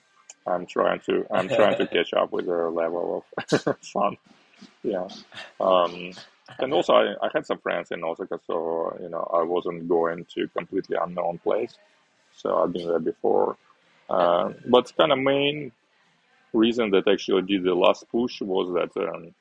I'm 0.48 0.66
trying 0.68 1.02
to 1.08 1.26
I'm 1.32 1.50
trying 1.50 1.76
to 1.78 1.88
catch 1.88 2.14
up 2.14 2.32
with 2.34 2.48
their 2.48 2.72
level 2.72 3.26
of 3.52 3.78
fun. 3.94 4.18
Yeah. 4.86 5.08
Um, 5.60 6.12
and 6.60 6.74
also, 6.74 6.94
I, 6.94 7.16
I 7.26 7.30
had 7.34 7.46
some 7.46 7.58
friends 7.60 7.92
in 7.92 8.04
Osaka, 8.04 8.40
so 8.46 8.98
you 9.02 9.10
know 9.10 9.28
I 9.34 9.44
wasn't 9.44 9.90
going 9.90 10.26
to 10.36 10.48
completely 10.50 10.98
unknown 11.02 11.40
place. 11.40 11.76
So 12.34 12.64
I've 12.64 12.74
been 12.74 12.88
there 12.88 13.00
before. 13.00 13.58
Uh, 14.10 14.54
but 14.68 14.96
kind 14.98 15.12
of 15.12 15.20
main 15.20 15.72
reason 16.54 16.92
that 16.92 17.08
actually 17.08 17.42
did 17.44 17.64
the 17.64 17.74
last 17.74 18.08
push 18.12 18.42
was 18.42 18.68
that 18.74 19.10
um, 19.10 19.34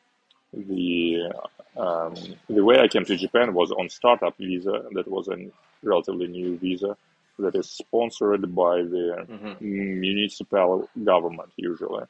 the 0.53 1.31
um, 1.77 2.15
the 2.49 2.65
way 2.65 2.79
I 2.81 2.89
came 2.89 3.05
to 3.05 3.17
Japan 3.17 3.55
was 3.55 3.71
on 3.73 3.89
startup 3.91 4.37
visa. 4.39 4.85
That 4.93 5.09
was 5.09 5.29
a 5.29 5.37
relatively 5.83 6.29
new 6.29 6.59
visa 6.59 6.97
that 7.39 7.55
is 7.55 7.71
sponsored 7.71 8.55
by 8.55 8.79
the 8.83 9.29
hmm 9.29 9.53
municipal 9.61 10.89
government 11.05 11.53
usually. 11.57 12.05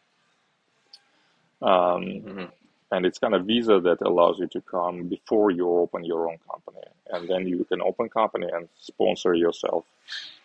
Um, 1.62 2.24
hmm 2.24 2.44
and 2.94 3.04
it's 3.04 3.18
kind 3.18 3.34
of 3.34 3.44
visa 3.44 3.80
that 3.80 4.00
allows 4.02 4.38
you 4.38 4.46
to 4.46 4.60
come 4.60 5.08
before 5.08 5.50
you 5.50 5.68
open 5.68 6.04
your 6.04 6.28
own 6.28 6.38
company. 6.48 6.84
And 7.10 7.28
then 7.28 7.48
you 7.48 7.64
can 7.64 7.82
open 7.82 8.08
company 8.08 8.46
and 8.52 8.68
sponsor 8.78 9.34
yourself 9.34 9.84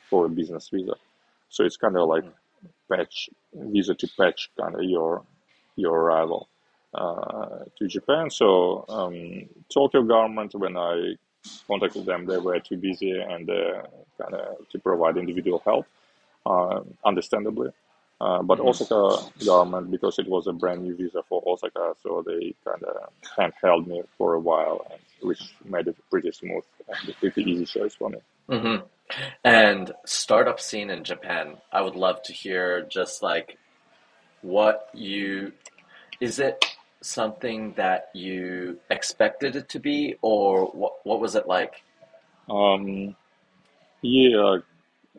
for 0.10 0.26
a 0.26 0.30
business 0.30 0.70
visa. 0.70 0.96
So 1.50 1.64
it's 1.64 1.78
kind 1.78 1.96
of 1.96 2.10
like 2.10 2.26
patch 2.92 3.30
visa 3.54 3.94
to 3.94 4.08
patch 4.18 4.50
kind 4.60 4.74
of 4.76 4.84
your 4.84 5.24
your 5.76 5.96
arrival 5.96 6.50
uh, 6.96 7.60
to 7.78 7.88
japan. 7.88 8.32
So 8.32 8.50
um, 8.90 9.16
tokyo 9.70 10.02
government 10.04 10.56
when 10.56 10.76
i 10.76 11.14
contacted 11.68 12.06
them 12.06 12.26
they 12.26 12.38
were 12.38 12.60
too 12.60 12.78
busy 12.78 13.12
and 13.12 13.50
uh, 13.50 13.84
kind 14.20 14.34
of 14.34 14.68
to 14.72 14.78
provide 14.80 15.16
individual 15.18 15.62
help 15.66 15.86
uh, 16.46 16.82
understandably 17.06 17.70
uh, 18.22 18.42
but 18.42 18.60
Osaka 18.60 19.24
government, 19.46 19.92
because 19.92 20.20
it 20.20 20.28
was 20.28 20.48
a 20.48 20.54
brand 20.54 20.84
new 20.84 20.96
visa 20.96 21.24
for 21.28 21.42
Osaka, 21.46 21.94
so 22.04 22.24
they 22.26 22.54
kind 22.66 22.84
of 22.84 23.10
handheld 23.38 23.88
me 23.88 24.02
for 24.18 24.34
a 24.34 24.40
while, 24.40 24.86
and 24.92 25.00
which 25.22 25.54
made 25.66 25.88
it 25.88 25.96
pretty 26.10 26.32
smooth 26.32 26.64
and 26.88 27.16
pretty 27.18 27.44
easy 27.44 27.66
choice 27.66 27.96
for 27.96 28.10
me. 28.10 28.18
hmm 28.50 28.76
And 29.44 29.92
startup 30.06 30.60
scene 30.60 30.90
in 30.90 31.04
Japan, 31.04 31.58
I 31.72 31.82
would 31.82 31.96
love 31.96 32.22
to 32.24 32.34
hear 32.34 32.82
just 32.84 33.24
like 33.24 33.58
what 34.42 34.90
you, 34.94 35.54
is 36.20 36.40
it 36.40 36.66
something 37.02 37.74
that 37.76 38.10
you 38.14 38.80
expected 38.90 39.56
it 39.56 39.70
to 39.70 39.80
be, 39.80 40.16
or 40.22 40.66
what, 40.68 40.94
what 41.06 41.22
was 41.22 41.36
it 41.36 41.48
like? 41.48 41.82
Um, 42.50 43.16
yeah, 44.02 44.58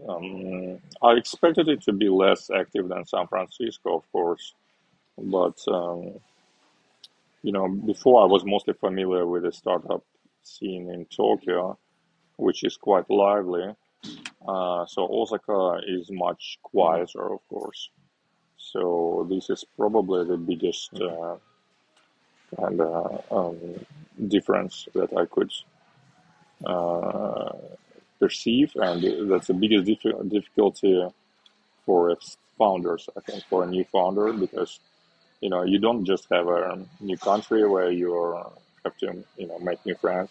um, 0.09 0.79
I 1.03 1.13
expected 1.13 1.69
it 1.69 1.83
to 1.83 1.93
be 1.93 2.09
less 2.09 2.51
active 2.51 2.89
than 2.89 3.07
San 3.07 3.27
Francisco, 3.27 3.97
of 3.97 4.13
course, 4.13 4.55
but 5.19 5.59
um, 5.69 6.13
you 7.43 7.53
know, 7.53 7.69
before 7.69 8.23
I 8.23 8.27
was 8.27 8.45
mostly 8.45 8.75
familiar 8.75 9.27
with 9.27 9.43
the 9.43 9.53
startup 9.53 10.05
scene 10.43 10.91
in 10.91 11.07
Tokyo, 11.07 11.79
which 12.37 12.65
is 12.65 12.77
quite 12.77 13.09
lively. 13.11 13.75
Uh, 14.47 14.87
so 14.87 15.07
Osaka 15.11 15.81
is 15.87 16.11
much 16.11 16.59
quieter, 16.63 17.33
of 17.33 17.47
course. 17.49 17.91
So 18.57 19.27
this 19.31 19.51
is 19.51 19.65
probably 19.77 20.25
the 20.25 20.37
biggest 20.37 20.91
uh, 21.01 21.37
kind 22.57 22.81
of 22.81 23.25
um, 23.31 23.87
difference 24.29 24.89
that 24.95 25.15
I 25.17 25.27
could 25.27 25.53
uh, 26.65 27.53
perceive, 28.21 28.73
and 28.77 29.31
that's 29.31 29.49
the 29.49 29.55
biggest 29.55 29.87
difficulty 30.29 31.09
for 31.87 32.17
founders. 32.59 33.09
I 33.17 33.21
think 33.21 33.43
for 33.45 33.65
a 33.65 33.67
new 33.67 33.85
founder 33.85 34.33
because 34.33 34.79
you 35.41 35.49
know 35.49 35.63
you 35.65 35.79
don't 35.79 36.05
just 36.05 36.27
have 36.31 36.47
a 36.49 36.79
new 37.01 37.17
country 37.17 37.67
where 37.67 37.91
you 37.91 38.11
have 38.85 38.97
to 38.99 39.25
you 39.37 39.47
know 39.49 39.59
make 39.59 39.85
new 39.87 39.95
friends, 39.97 40.31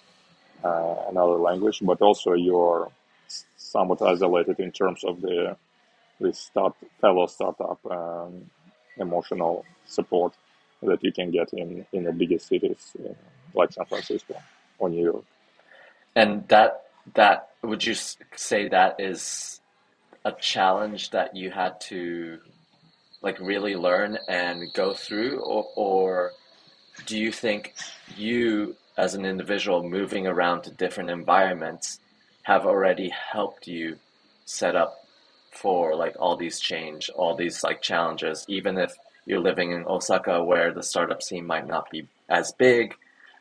uh, 0.64 0.96
another 1.10 1.38
language, 1.50 1.80
but 1.82 2.02
also 2.02 2.34
you're 2.34 2.92
somewhat 3.58 4.02
isolated 4.02 4.60
in 4.60 4.72
terms 4.72 5.04
of 5.04 5.22
the 5.22 5.58
the 6.20 6.34
start 6.34 6.76
fellow 7.02 7.28
startup 7.28 7.80
um, 7.90 8.50
emotional 8.98 9.66
support 9.86 10.34
that 10.82 11.04
you 11.04 11.12
can 11.12 11.32
get 11.32 11.52
in 11.54 11.86
in 11.94 12.04
the 12.04 12.12
biggest 12.12 12.48
cities 12.48 12.96
uh, 13.00 13.14
like 13.54 13.72
San 13.72 13.86
Francisco 13.86 14.36
or 14.78 14.90
New 14.90 15.04
York. 15.04 15.26
And 16.16 16.48
that 16.50 16.89
that 17.16 17.50
would 17.64 17.86
you 17.86 17.96
say 18.36 18.70
that 18.70 19.00
is 19.00 19.62
a 20.26 20.32
challenge 20.34 21.12
that 21.12 21.36
you 21.36 21.52
had 21.52 21.80
to 21.82 22.40
like 23.22 23.40
really 23.40 23.76
learn 23.76 24.18
and 24.28 24.72
go 24.74 24.94
through? 24.94 25.40
Or, 25.40 25.66
or 25.76 26.32
do 27.06 27.18
you 27.18 27.32
think 27.32 27.74
you 28.16 28.76
as 28.98 29.16
an 29.16 29.26
individual 29.26 29.84
moving 29.84 30.28
around 30.28 30.64
to 30.64 30.72
different 30.72 31.10
environments 31.10 32.00
have 32.44 32.66
already 32.66 33.10
helped 33.10 33.68
you 33.68 33.98
set 34.46 34.76
up 34.76 35.06
for 35.52 35.96
like 35.96 36.16
all 36.20 36.36
these 36.36 36.60
change 36.60 37.10
all 37.10 37.36
these 37.36 37.64
like 37.64 37.82
challenges? 37.82 38.46
Even 38.48 38.78
if 38.78 38.96
you're 39.26 39.40
living 39.40 39.72
in 39.72 39.86
osaka 39.86 40.44
where 40.44 40.74
the 40.74 40.82
startup 40.82 41.22
scene 41.22 41.46
might 41.46 41.68
not 41.68 41.90
be 41.92 42.08
as 42.30 42.52
big 42.54 42.96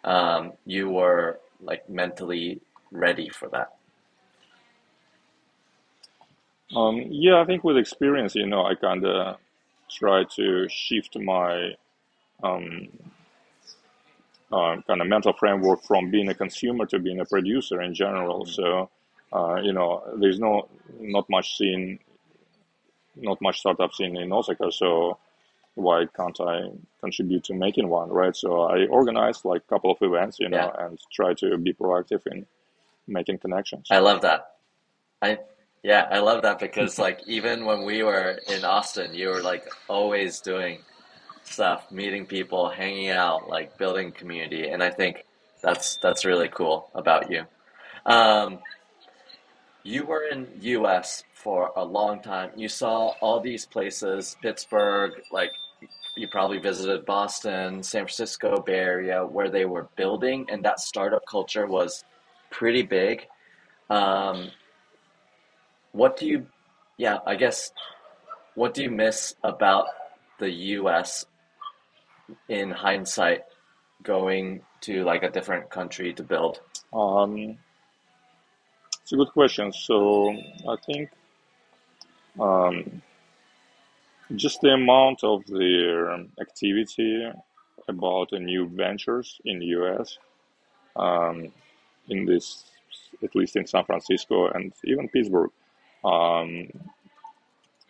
um, 0.04 0.52
you 0.66 0.88
were 0.90 1.40
like 1.60 1.88
mentally 1.88 2.60
ready 2.90 3.28
for 3.28 3.48
that? 3.48 3.74
Um, 6.76 7.02
yeah, 7.08 7.40
I 7.40 7.44
think 7.44 7.64
with 7.64 7.78
experience, 7.78 8.34
you 8.34 8.46
know, 8.46 8.64
I 8.64 8.74
kind 8.74 9.04
of 9.04 9.36
try 9.90 10.24
to 10.36 10.68
shift 10.68 11.16
my 11.18 11.74
um, 12.42 12.88
uh, 14.52 14.76
kind 14.86 15.00
of 15.00 15.06
mental 15.06 15.32
framework 15.32 15.82
from 15.84 16.10
being 16.10 16.28
a 16.28 16.34
consumer 16.34 16.84
to 16.86 16.98
being 16.98 17.20
a 17.20 17.24
producer 17.24 17.80
in 17.80 17.94
general. 17.94 18.44
Mm-hmm. 18.44 18.52
So, 18.52 18.90
uh, 19.32 19.60
you 19.62 19.72
know, 19.72 20.02
there's 20.20 20.38
no 20.38 20.68
not 21.00 21.28
much 21.30 21.56
seen, 21.56 21.98
not 23.16 23.40
much 23.40 23.60
startup 23.60 23.94
scene 23.94 24.16
in 24.16 24.32
Osaka. 24.32 24.70
So, 24.70 25.18
why 25.74 26.06
can't 26.14 26.38
I 26.40 26.70
contribute 27.00 27.44
to 27.44 27.54
making 27.54 27.88
one, 27.88 28.10
right? 28.10 28.34
So 28.34 28.62
I 28.62 28.86
organized 28.86 29.44
like 29.44 29.62
a 29.62 29.68
couple 29.72 29.92
of 29.92 29.98
events, 30.00 30.38
you 30.40 30.48
know, 30.48 30.72
yeah. 30.74 30.86
and 30.86 30.98
try 31.12 31.34
to 31.34 31.56
be 31.56 31.72
proactive 31.72 32.26
in 32.26 32.46
making 33.08 33.38
connections. 33.38 33.88
I 33.90 33.98
love 33.98 34.22
that. 34.22 34.46
I 35.20 35.38
yeah, 35.82 36.08
I 36.10 36.18
love 36.18 36.42
that 36.42 36.58
because 36.58 36.98
like 37.06 37.20
even 37.26 37.64
when 37.64 37.84
we 37.84 38.02
were 38.02 38.38
in 38.48 38.64
Austin, 38.64 39.14
you 39.14 39.28
were 39.28 39.42
like 39.42 39.64
always 39.88 40.40
doing 40.40 40.80
stuff, 41.44 41.90
meeting 41.90 42.26
people, 42.26 42.68
hanging 42.68 43.10
out, 43.10 43.48
like 43.48 43.78
building 43.78 44.12
community, 44.12 44.68
and 44.68 44.82
I 44.82 44.90
think 44.90 45.24
that's 45.62 45.98
that's 46.02 46.24
really 46.24 46.48
cool 46.48 46.90
about 46.94 47.30
you. 47.30 47.44
Um, 48.06 48.60
you 49.82 50.04
were 50.04 50.24
in 50.24 50.46
U.S. 50.60 51.24
for 51.32 51.72
a 51.76 51.84
long 51.84 52.20
time. 52.20 52.50
You 52.56 52.68
saw 52.68 53.14
all 53.20 53.40
these 53.40 53.64
places, 53.64 54.36
Pittsburgh, 54.42 55.12
like 55.32 55.50
you 56.16 56.28
probably 56.28 56.58
visited 56.58 57.06
Boston, 57.06 57.82
San 57.82 58.02
Francisco, 58.02 58.60
Bay 58.60 58.74
Area, 58.74 59.24
where 59.24 59.50
they 59.50 59.64
were 59.64 59.88
building, 59.96 60.46
and 60.50 60.64
that 60.64 60.80
startup 60.80 61.22
culture 61.26 61.66
was 61.66 62.04
pretty 62.50 62.82
big. 62.82 63.26
Um, 63.90 64.50
what 65.92 66.16
do 66.16 66.26
you, 66.26 66.46
yeah, 66.96 67.18
I 67.26 67.36
guess, 67.36 67.72
what 68.54 68.74
do 68.74 68.82
you 68.82 68.90
miss 68.90 69.34
about 69.42 69.86
the 70.38 70.50
U.S. 70.50 71.26
in 72.48 72.70
hindsight, 72.70 73.44
going 74.02 74.62
to 74.82 75.04
like 75.04 75.22
a 75.22 75.30
different 75.30 75.70
country 75.70 76.12
to 76.14 76.22
build? 76.22 76.60
Um, 76.92 77.58
it's 79.02 79.12
a 79.12 79.16
good 79.16 79.32
question. 79.32 79.72
So 79.72 80.30
I 80.68 80.76
think 80.86 81.10
um, 82.38 83.02
just 84.36 84.60
the 84.60 84.74
amount 84.74 85.24
of 85.24 85.44
their 85.46 86.12
activity 86.40 87.30
about 87.88 88.30
the 88.30 88.38
new 88.38 88.68
ventures 88.68 89.40
in 89.44 89.58
the 89.58 89.66
US 89.66 90.18
um, 90.96 91.50
in 92.08 92.24
this, 92.24 92.64
at 93.22 93.34
least 93.34 93.56
in 93.56 93.66
San 93.66 93.84
Francisco 93.84 94.48
and 94.48 94.72
even 94.84 95.08
Pittsburgh, 95.08 95.50
um, 96.04 96.68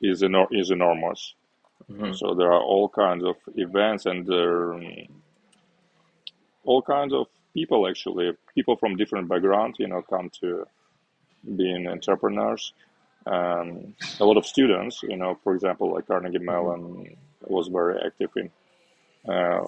is 0.01 0.23
enor- 0.23 0.49
is 0.53 0.71
enormous. 0.71 1.35
Mm-hmm. 1.91 2.13
So 2.13 2.35
there 2.35 2.53
are 2.53 2.63
all 2.63 2.89
kinds 2.89 3.25
of 3.25 3.37
events 3.57 4.07
and 4.07 4.27
there 4.27 4.75
um, 4.75 5.09
all 6.65 6.83
kinds 6.83 7.15
of 7.15 7.27
people 7.55 7.89
actually, 7.89 8.33
people 8.55 8.77
from 8.77 8.97
different 8.97 9.29
backgrounds, 9.29 9.79
you 9.79 9.89
know, 9.89 10.03
come 10.03 10.31
to 10.41 10.67
being 11.57 11.87
entrepreneurs. 11.89 12.73
Um, 13.27 13.95
a 14.21 14.25
lot 14.25 14.37
of 14.37 14.47
students, 14.47 15.03
you 15.03 15.17
know, 15.17 15.39
for 15.43 15.55
example, 15.55 15.93
like 15.95 16.07
Carnegie 16.07 16.39
mm-hmm. 16.39 16.47
Mellon 16.47 17.17
was 17.43 17.69
very 17.69 17.99
active 18.05 18.31
in 18.37 18.51
uh, 19.33 19.65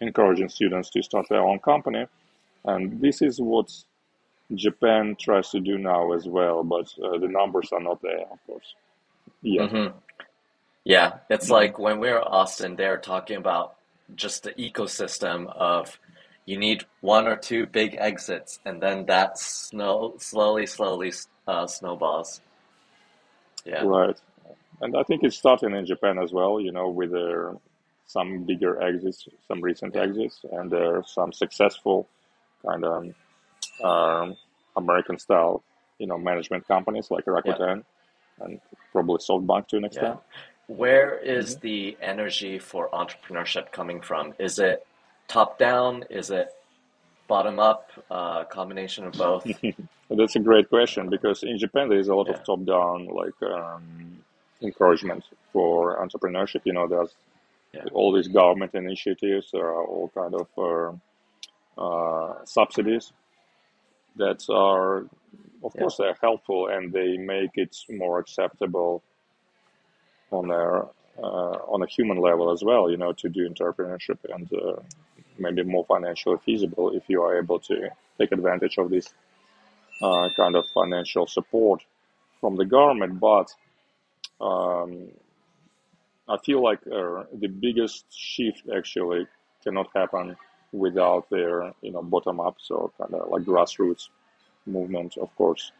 encouraging 0.00 0.48
students 0.48 0.90
to 0.90 1.02
start 1.02 1.26
their 1.28 1.42
own 1.42 1.58
company. 1.58 2.06
And 2.64 3.00
this 3.00 3.22
is 3.22 3.40
what 3.40 3.72
Japan 4.54 5.16
tries 5.18 5.50
to 5.50 5.60
do 5.60 5.78
now 5.78 6.12
as 6.12 6.26
well, 6.26 6.62
but 6.64 6.92
uh, 7.02 7.18
the 7.18 7.28
numbers 7.28 7.70
are 7.72 7.80
not 7.80 8.02
there, 8.02 8.20
of 8.30 8.38
course. 8.46 8.74
Yeah. 9.42 9.62
Mm-hmm. 9.62 9.98
Yeah, 10.84 11.18
it's 11.28 11.46
mm-hmm. 11.46 11.54
like 11.54 11.78
when 11.78 12.00
we 12.00 12.08
were 12.08 12.18
in 12.18 12.24
Austin, 12.24 12.76
they're 12.76 12.98
talking 12.98 13.36
about 13.36 13.76
just 14.14 14.42
the 14.42 14.52
ecosystem 14.52 15.46
of 15.54 15.98
you 16.46 16.58
need 16.58 16.84
one 17.00 17.26
or 17.26 17.36
two 17.36 17.66
big 17.66 17.96
exits, 17.98 18.58
and 18.64 18.82
then 18.82 19.06
that 19.06 19.38
snow 19.38 20.14
slowly, 20.18 20.66
slowly 20.66 21.12
uh, 21.46 21.66
snowballs. 21.66 22.40
Yeah. 23.64 23.84
Right. 23.84 24.16
And 24.80 24.96
I 24.96 25.02
think 25.02 25.22
it's 25.22 25.36
starting 25.36 25.76
in 25.76 25.86
Japan 25.86 26.18
as 26.18 26.32
well, 26.32 26.60
you 26.60 26.72
know, 26.72 26.88
with 26.88 27.12
their 27.12 27.52
some 28.12 28.44
bigger 28.44 28.82
exits, 28.82 29.28
some 29.46 29.60
recent 29.60 29.96
exits, 29.96 30.44
and 30.52 30.70
there 30.70 30.96
are 30.96 31.04
some 31.06 31.32
successful 31.32 32.08
kind 32.66 32.84
of 32.84 33.14
um, 33.84 34.36
American 34.76 35.18
style, 35.18 35.62
you 35.98 36.06
know, 36.06 36.18
management 36.18 36.66
companies 36.66 37.10
like 37.10 37.24
Rakuten 37.26 37.82
yeah. 38.38 38.44
and 38.44 38.60
probably 38.92 39.18
SoftBank 39.18 39.68
to 39.68 39.76
an 39.76 39.84
extent. 39.84 40.18
Yeah. 40.18 40.74
Where 40.76 41.18
is 41.18 41.56
mm-hmm. 41.56 41.66
the 41.66 41.96
energy 42.00 42.58
for 42.58 42.88
entrepreneurship 42.90 43.72
coming 43.72 44.00
from? 44.00 44.34
Is 44.38 44.58
it 44.58 44.86
top 45.28 45.58
down? 45.58 46.04
Is 46.10 46.30
it 46.30 46.50
bottom 47.28 47.58
up? 47.58 47.90
A 48.10 48.14
uh, 48.14 48.44
combination 48.44 49.04
of 49.04 49.14
both? 49.14 49.46
That's 50.10 50.36
a 50.36 50.40
great 50.40 50.68
question 50.68 51.08
because 51.08 51.44
in 51.44 51.58
Japan 51.58 51.88
there 51.88 51.98
is 51.98 52.08
a 52.08 52.14
lot 52.14 52.26
yeah. 52.28 52.34
of 52.34 52.44
top 52.44 52.64
down 52.64 53.06
like 53.06 53.40
um, 53.42 54.22
encouragement 54.60 55.24
for 55.52 55.96
entrepreneurship. 56.04 56.62
You 56.64 56.72
know, 56.72 56.88
there's 56.88 57.14
yeah. 57.72 57.84
all 57.92 58.12
these 58.12 58.28
government 58.28 58.74
initiatives. 58.74 59.50
There 59.52 59.66
are 59.66 59.84
all 59.84 60.10
kind 60.14 60.34
of 60.34 60.48
uh, 61.78 61.80
uh, 61.80 62.44
subsidies 62.44 63.12
that 64.16 64.44
are, 64.50 64.98
of 64.98 65.72
yeah. 65.74 65.80
course, 65.80 65.96
they're 65.96 66.16
helpful 66.20 66.68
and 66.68 66.92
they 66.92 67.16
make 67.16 67.52
it 67.54 67.76
more 67.88 68.18
acceptable 68.18 69.02
on 70.30 70.50
a 70.50 70.88
uh, 71.22 71.58
on 71.68 71.82
a 71.82 71.86
human 71.86 72.18
level 72.18 72.50
as 72.50 72.62
well. 72.64 72.90
You 72.90 72.96
know, 72.96 73.12
to 73.12 73.28
do 73.28 73.48
entrepreneurship 73.48 74.18
and 74.34 74.50
uh, 74.52 74.80
maybe 75.38 75.62
more 75.62 75.84
financially 75.84 76.38
feasible 76.44 76.90
if 76.90 77.04
you 77.08 77.22
are 77.22 77.38
able 77.38 77.58
to 77.60 77.90
take 78.18 78.32
advantage 78.32 78.78
of 78.78 78.90
this 78.90 79.08
uh, 80.02 80.28
kind 80.36 80.56
of 80.56 80.64
financial 80.72 81.26
support 81.26 81.82
from 82.40 82.56
the 82.56 82.64
government, 82.64 83.20
but 83.20 83.52
um, 84.40 85.08
I 86.30 86.38
feel 86.38 86.62
like 86.62 86.80
uh, 86.86 87.24
the 87.32 87.48
biggest 87.48 88.04
shift 88.10 88.62
actually 88.74 89.26
cannot 89.64 89.88
happen 89.94 90.36
without 90.72 91.28
their 91.30 91.72
you 91.82 91.90
know 91.92 92.02
bottom 92.02 92.38
up, 92.40 92.56
so 92.58 92.92
kind 92.98 93.14
of 93.14 93.30
like 93.30 93.42
grassroots 93.42 94.08
movement, 94.66 95.16
of 95.16 95.34
course, 95.34 95.72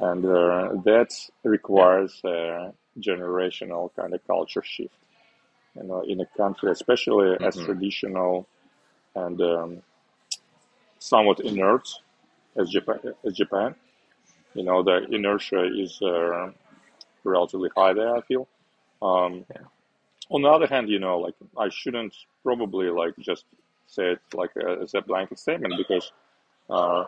and 0.00 0.24
uh, 0.24 0.74
that 0.84 1.10
requires 1.42 2.20
a 2.24 2.72
generational 3.00 3.90
kind 3.96 4.12
of 4.12 4.26
culture 4.26 4.62
shift. 4.62 4.94
You 5.74 5.84
know, 5.84 6.00
in 6.02 6.20
a 6.20 6.26
country, 6.36 6.70
especially 6.70 7.28
mm-hmm. 7.28 7.44
as 7.44 7.56
traditional 7.56 8.46
and 9.14 9.40
um, 9.40 9.82
somewhat 10.98 11.40
inert 11.40 11.88
as 12.56 12.68
Japan. 12.68 12.98
As 13.24 13.34
Japan, 13.34 13.74
you 14.54 14.64
know, 14.64 14.82
the 14.82 15.06
inertia 15.10 15.64
is 15.64 16.00
uh, 16.02 16.50
relatively 17.24 17.70
high 17.74 17.94
there. 17.94 18.14
I 18.16 18.20
feel. 18.20 18.46
Um, 19.00 19.46
Yeah. 19.54 19.62
On 20.30 20.42
the 20.42 20.48
other 20.48 20.66
hand, 20.66 20.88
you 20.88 20.98
know, 20.98 21.18
like 21.18 21.34
I 21.58 21.68
shouldn't 21.70 22.14
probably 22.42 22.90
like 22.90 23.14
just 23.18 23.44
say 23.86 24.12
it 24.12 24.20
like 24.34 24.50
a, 24.56 24.82
as 24.82 24.94
a 24.94 25.00
blanket 25.00 25.38
statement 25.38 25.74
because 25.78 26.12
uh, 26.70 27.04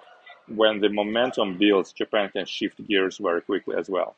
when 0.49 0.81
the 0.81 0.89
momentum 0.89 1.59
builds, 1.59 1.93
Japan 1.93 2.31
can 2.31 2.47
shift 2.47 2.87
gears 2.87 3.19
very 3.19 3.43
quickly 3.43 3.77
as 3.79 3.89
well, 3.89 4.17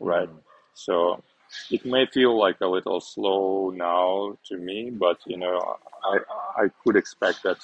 right? 0.00 0.28
So 0.74 1.22
it 1.70 1.84
may 1.84 2.06
feel 2.06 2.38
like 2.38 2.60
a 2.60 2.66
little 2.66 3.00
slow 3.00 3.70
now 3.70 4.38
to 4.48 4.56
me, 4.56 4.90
but 4.90 5.18
you 5.26 5.38
know, 5.38 5.76
I 6.04 6.18
I 6.64 6.70
could 6.84 6.96
expect 6.96 7.42
that 7.44 7.58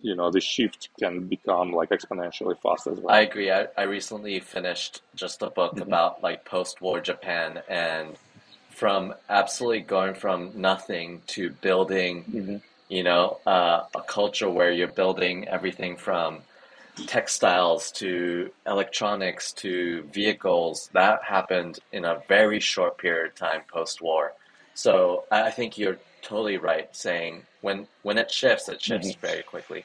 you 0.00 0.14
know 0.14 0.30
the 0.30 0.40
shift 0.40 0.88
can 0.98 1.26
become 1.26 1.72
like 1.72 1.90
exponentially 1.90 2.60
fast 2.60 2.86
as 2.86 2.98
well. 3.00 3.14
I 3.14 3.20
agree. 3.20 3.50
I, 3.50 3.68
I 3.76 3.82
recently 3.82 4.40
finished 4.40 5.02
just 5.14 5.42
a 5.42 5.50
book 5.50 5.74
Mhm. 5.76 5.82
about 5.82 6.22
like 6.22 6.44
post-war 6.44 7.00
Japan 7.00 7.62
and 7.68 8.16
from 8.78 9.12
absolutely 9.28 9.80
going 9.80 10.14
from 10.14 10.52
nothing 10.54 11.20
to 11.26 11.50
building, 11.50 12.24
Mhm. 12.32 12.62
you 12.88 13.02
know, 13.02 13.40
uh, 13.44 13.80
a 13.92 14.02
culture 14.02 14.48
where 14.48 14.70
you're 14.70 14.96
building 15.02 15.48
everything 15.48 15.96
from 15.96 16.42
textiles 17.06 17.90
to 17.90 18.52
electronics 18.66 19.52
to 19.52 20.02
vehicles. 20.18 20.88
That 20.92 21.24
happened 21.24 21.80
in 21.90 22.04
a 22.04 22.22
very 22.28 22.60
short 22.60 22.98
period 22.98 23.26
of 23.30 23.34
time 23.34 23.62
post-war. 23.72 24.34
So 24.74 25.24
I 25.30 25.50
think 25.50 25.76
you're 25.76 25.98
totally 26.22 26.58
right 26.58 26.88
saying 26.94 27.46
when 27.60 27.88
when 28.02 28.16
it 28.16 28.30
shifts, 28.30 28.68
it 28.68 28.80
shifts 28.80 29.14
very 29.16 29.42
quickly. 29.42 29.84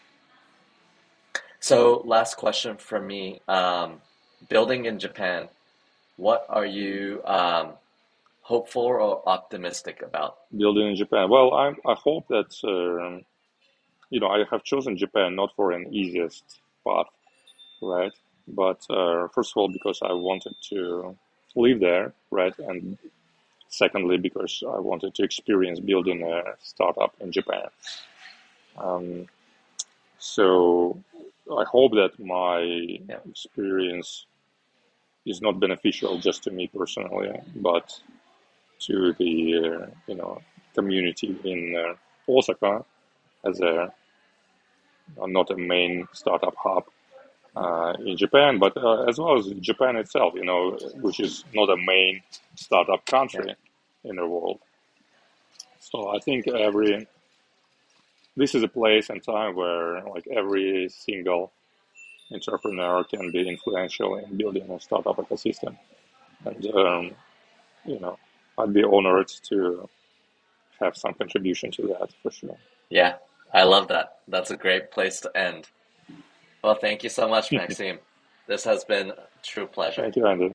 So 1.60 2.02
last 2.06 2.36
question 2.38 2.78
from 2.78 3.08
me. 3.08 3.42
Um, 3.48 4.02
building 4.50 4.86
in 4.86 5.00
Japan, 5.00 5.50
what 6.18 6.46
are 6.50 6.66
you 6.66 7.22
um, 7.26 7.74
hopeful 8.44 8.84
or 8.84 9.28
optimistic 9.28 10.02
about? 10.04 10.38
Building 10.56 10.88
in 10.90 10.96
Japan. 10.96 11.30
Well, 11.30 11.54
I 11.54 11.70
I 11.86 11.96
hope 11.96 12.28
that 12.30 12.52
um, 12.66 13.24
you 14.10 14.20
know 14.20 14.28
I 14.28 14.46
have 14.52 14.64
chosen 14.64 14.98
Japan 14.98 15.36
not 15.36 15.56
for 15.56 15.72
an 15.72 15.94
easiest 15.94 16.44
path, 16.88 17.08
right? 17.82 18.14
But 18.48 18.82
uh, 18.90 19.28
first 19.30 19.54
of 19.54 19.58
all, 19.58 19.70
because 19.70 20.00
I 20.04 20.14
wanted 20.14 20.56
to 20.70 21.18
live 21.56 21.80
there, 21.80 22.14
right? 22.32 22.58
And 22.60 22.98
secondly, 23.70 24.18
because 24.18 24.64
I 24.68 24.80
wanted 24.80 25.16
to 25.16 25.24
experience 25.24 25.80
building 25.80 26.24
a 26.24 26.56
startup 26.62 27.14
in 27.22 27.32
Japan. 27.32 27.68
Um, 28.78 29.28
so 30.20 31.00
I 31.52 31.64
hope 31.66 31.94
that 31.94 32.20
my 32.20 32.60
Yeah. 33.10 33.20
experience 33.30 34.26
is 35.26 35.42
not 35.42 35.60
beneficial 35.60 36.18
just 36.20 36.44
to 36.44 36.52
me 36.52 36.68
personally, 36.68 37.32
but 37.56 38.00
to 38.86 39.14
the 39.14 39.58
uh, 39.58 39.88
you 40.08 40.16
know 40.16 40.42
community 40.74 41.38
in 41.44 41.76
uh, 41.76 42.32
Osaka 42.32 42.84
as 43.46 43.60
a 43.62 43.94
not 45.28 45.52
a 45.52 45.58
main 45.58 46.08
startup 46.14 46.56
hub 46.58 46.86
uh, 47.56 47.94
in 48.06 48.18
Japan, 48.18 48.58
but 48.60 48.76
uh, 48.78 49.04
as 49.04 49.20
well 49.20 49.38
as 49.38 49.48
Japan 49.60 49.96
itself, 49.96 50.34
you 50.36 50.46
know, 50.46 50.78
which 50.96 51.20
is 51.20 51.44
not 51.54 51.70
a 51.70 51.78
main 51.78 52.22
startup 52.56 53.06
country 53.06 53.56
in 54.04 54.16
the 54.16 54.26
world. 54.26 54.60
So 55.80 56.16
I 56.16 56.20
think 56.20 56.48
every 56.48 57.08
this 58.36 58.56
is 58.56 58.64
a 58.64 58.68
place 58.68 59.10
and 59.10 59.22
time 59.24 59.56
where 59.56 60.02
like 60.06 60.28
every 60.28 60.90
single 60.90 61.52
entrepreneur 62.32 63.04
can 63.04 63.32
be 63.32 63.48
influential 63.48 64.16
in 64.16 64.38
building 64.38 64.70
a 64.72 64.80
startup 64.80 65.18
ecosystem, 65.18 65.78
and 66.46 66.66
um, 66.76 67.12
you 67.86 68.00
know, 68.00 68.18
I'd 68.58 68.74
be 68.74 68.84
honored 68.84 69.30
to 69.50 69.90
have 70.80 70.96
some 70.96 71.14
contribution 71.14 71.72
to 71.72 71.88
that 71.88 72.10
for 72.22 72.32
sure. 72.32 72.58
Yeah, 72.90 73.16
I 73.54 73.64
love 73.64 73.88
that. 73.90 74.20
That's 74.28 74.52
a 74.52 74.58
great 74.58 74.92
place 74.92 75.22
to 75.22 75.36
end. 75.36 75.70
Well, 76.64 76.76
thank 76.76 77.04
you 77.04 77.10
so 77.10 77.28
much, 77.28 77.52
Maxime. 77.52 78.00
This 78.48 78.64
has 78.66 78.84
been 78.84 79.12
a 79.12 79.28
true 79.42 79.68
pleasure. 79.68 80.02
Thank 80.02 80.16
you, 80.16 80.28
Andy. 80.28 80.50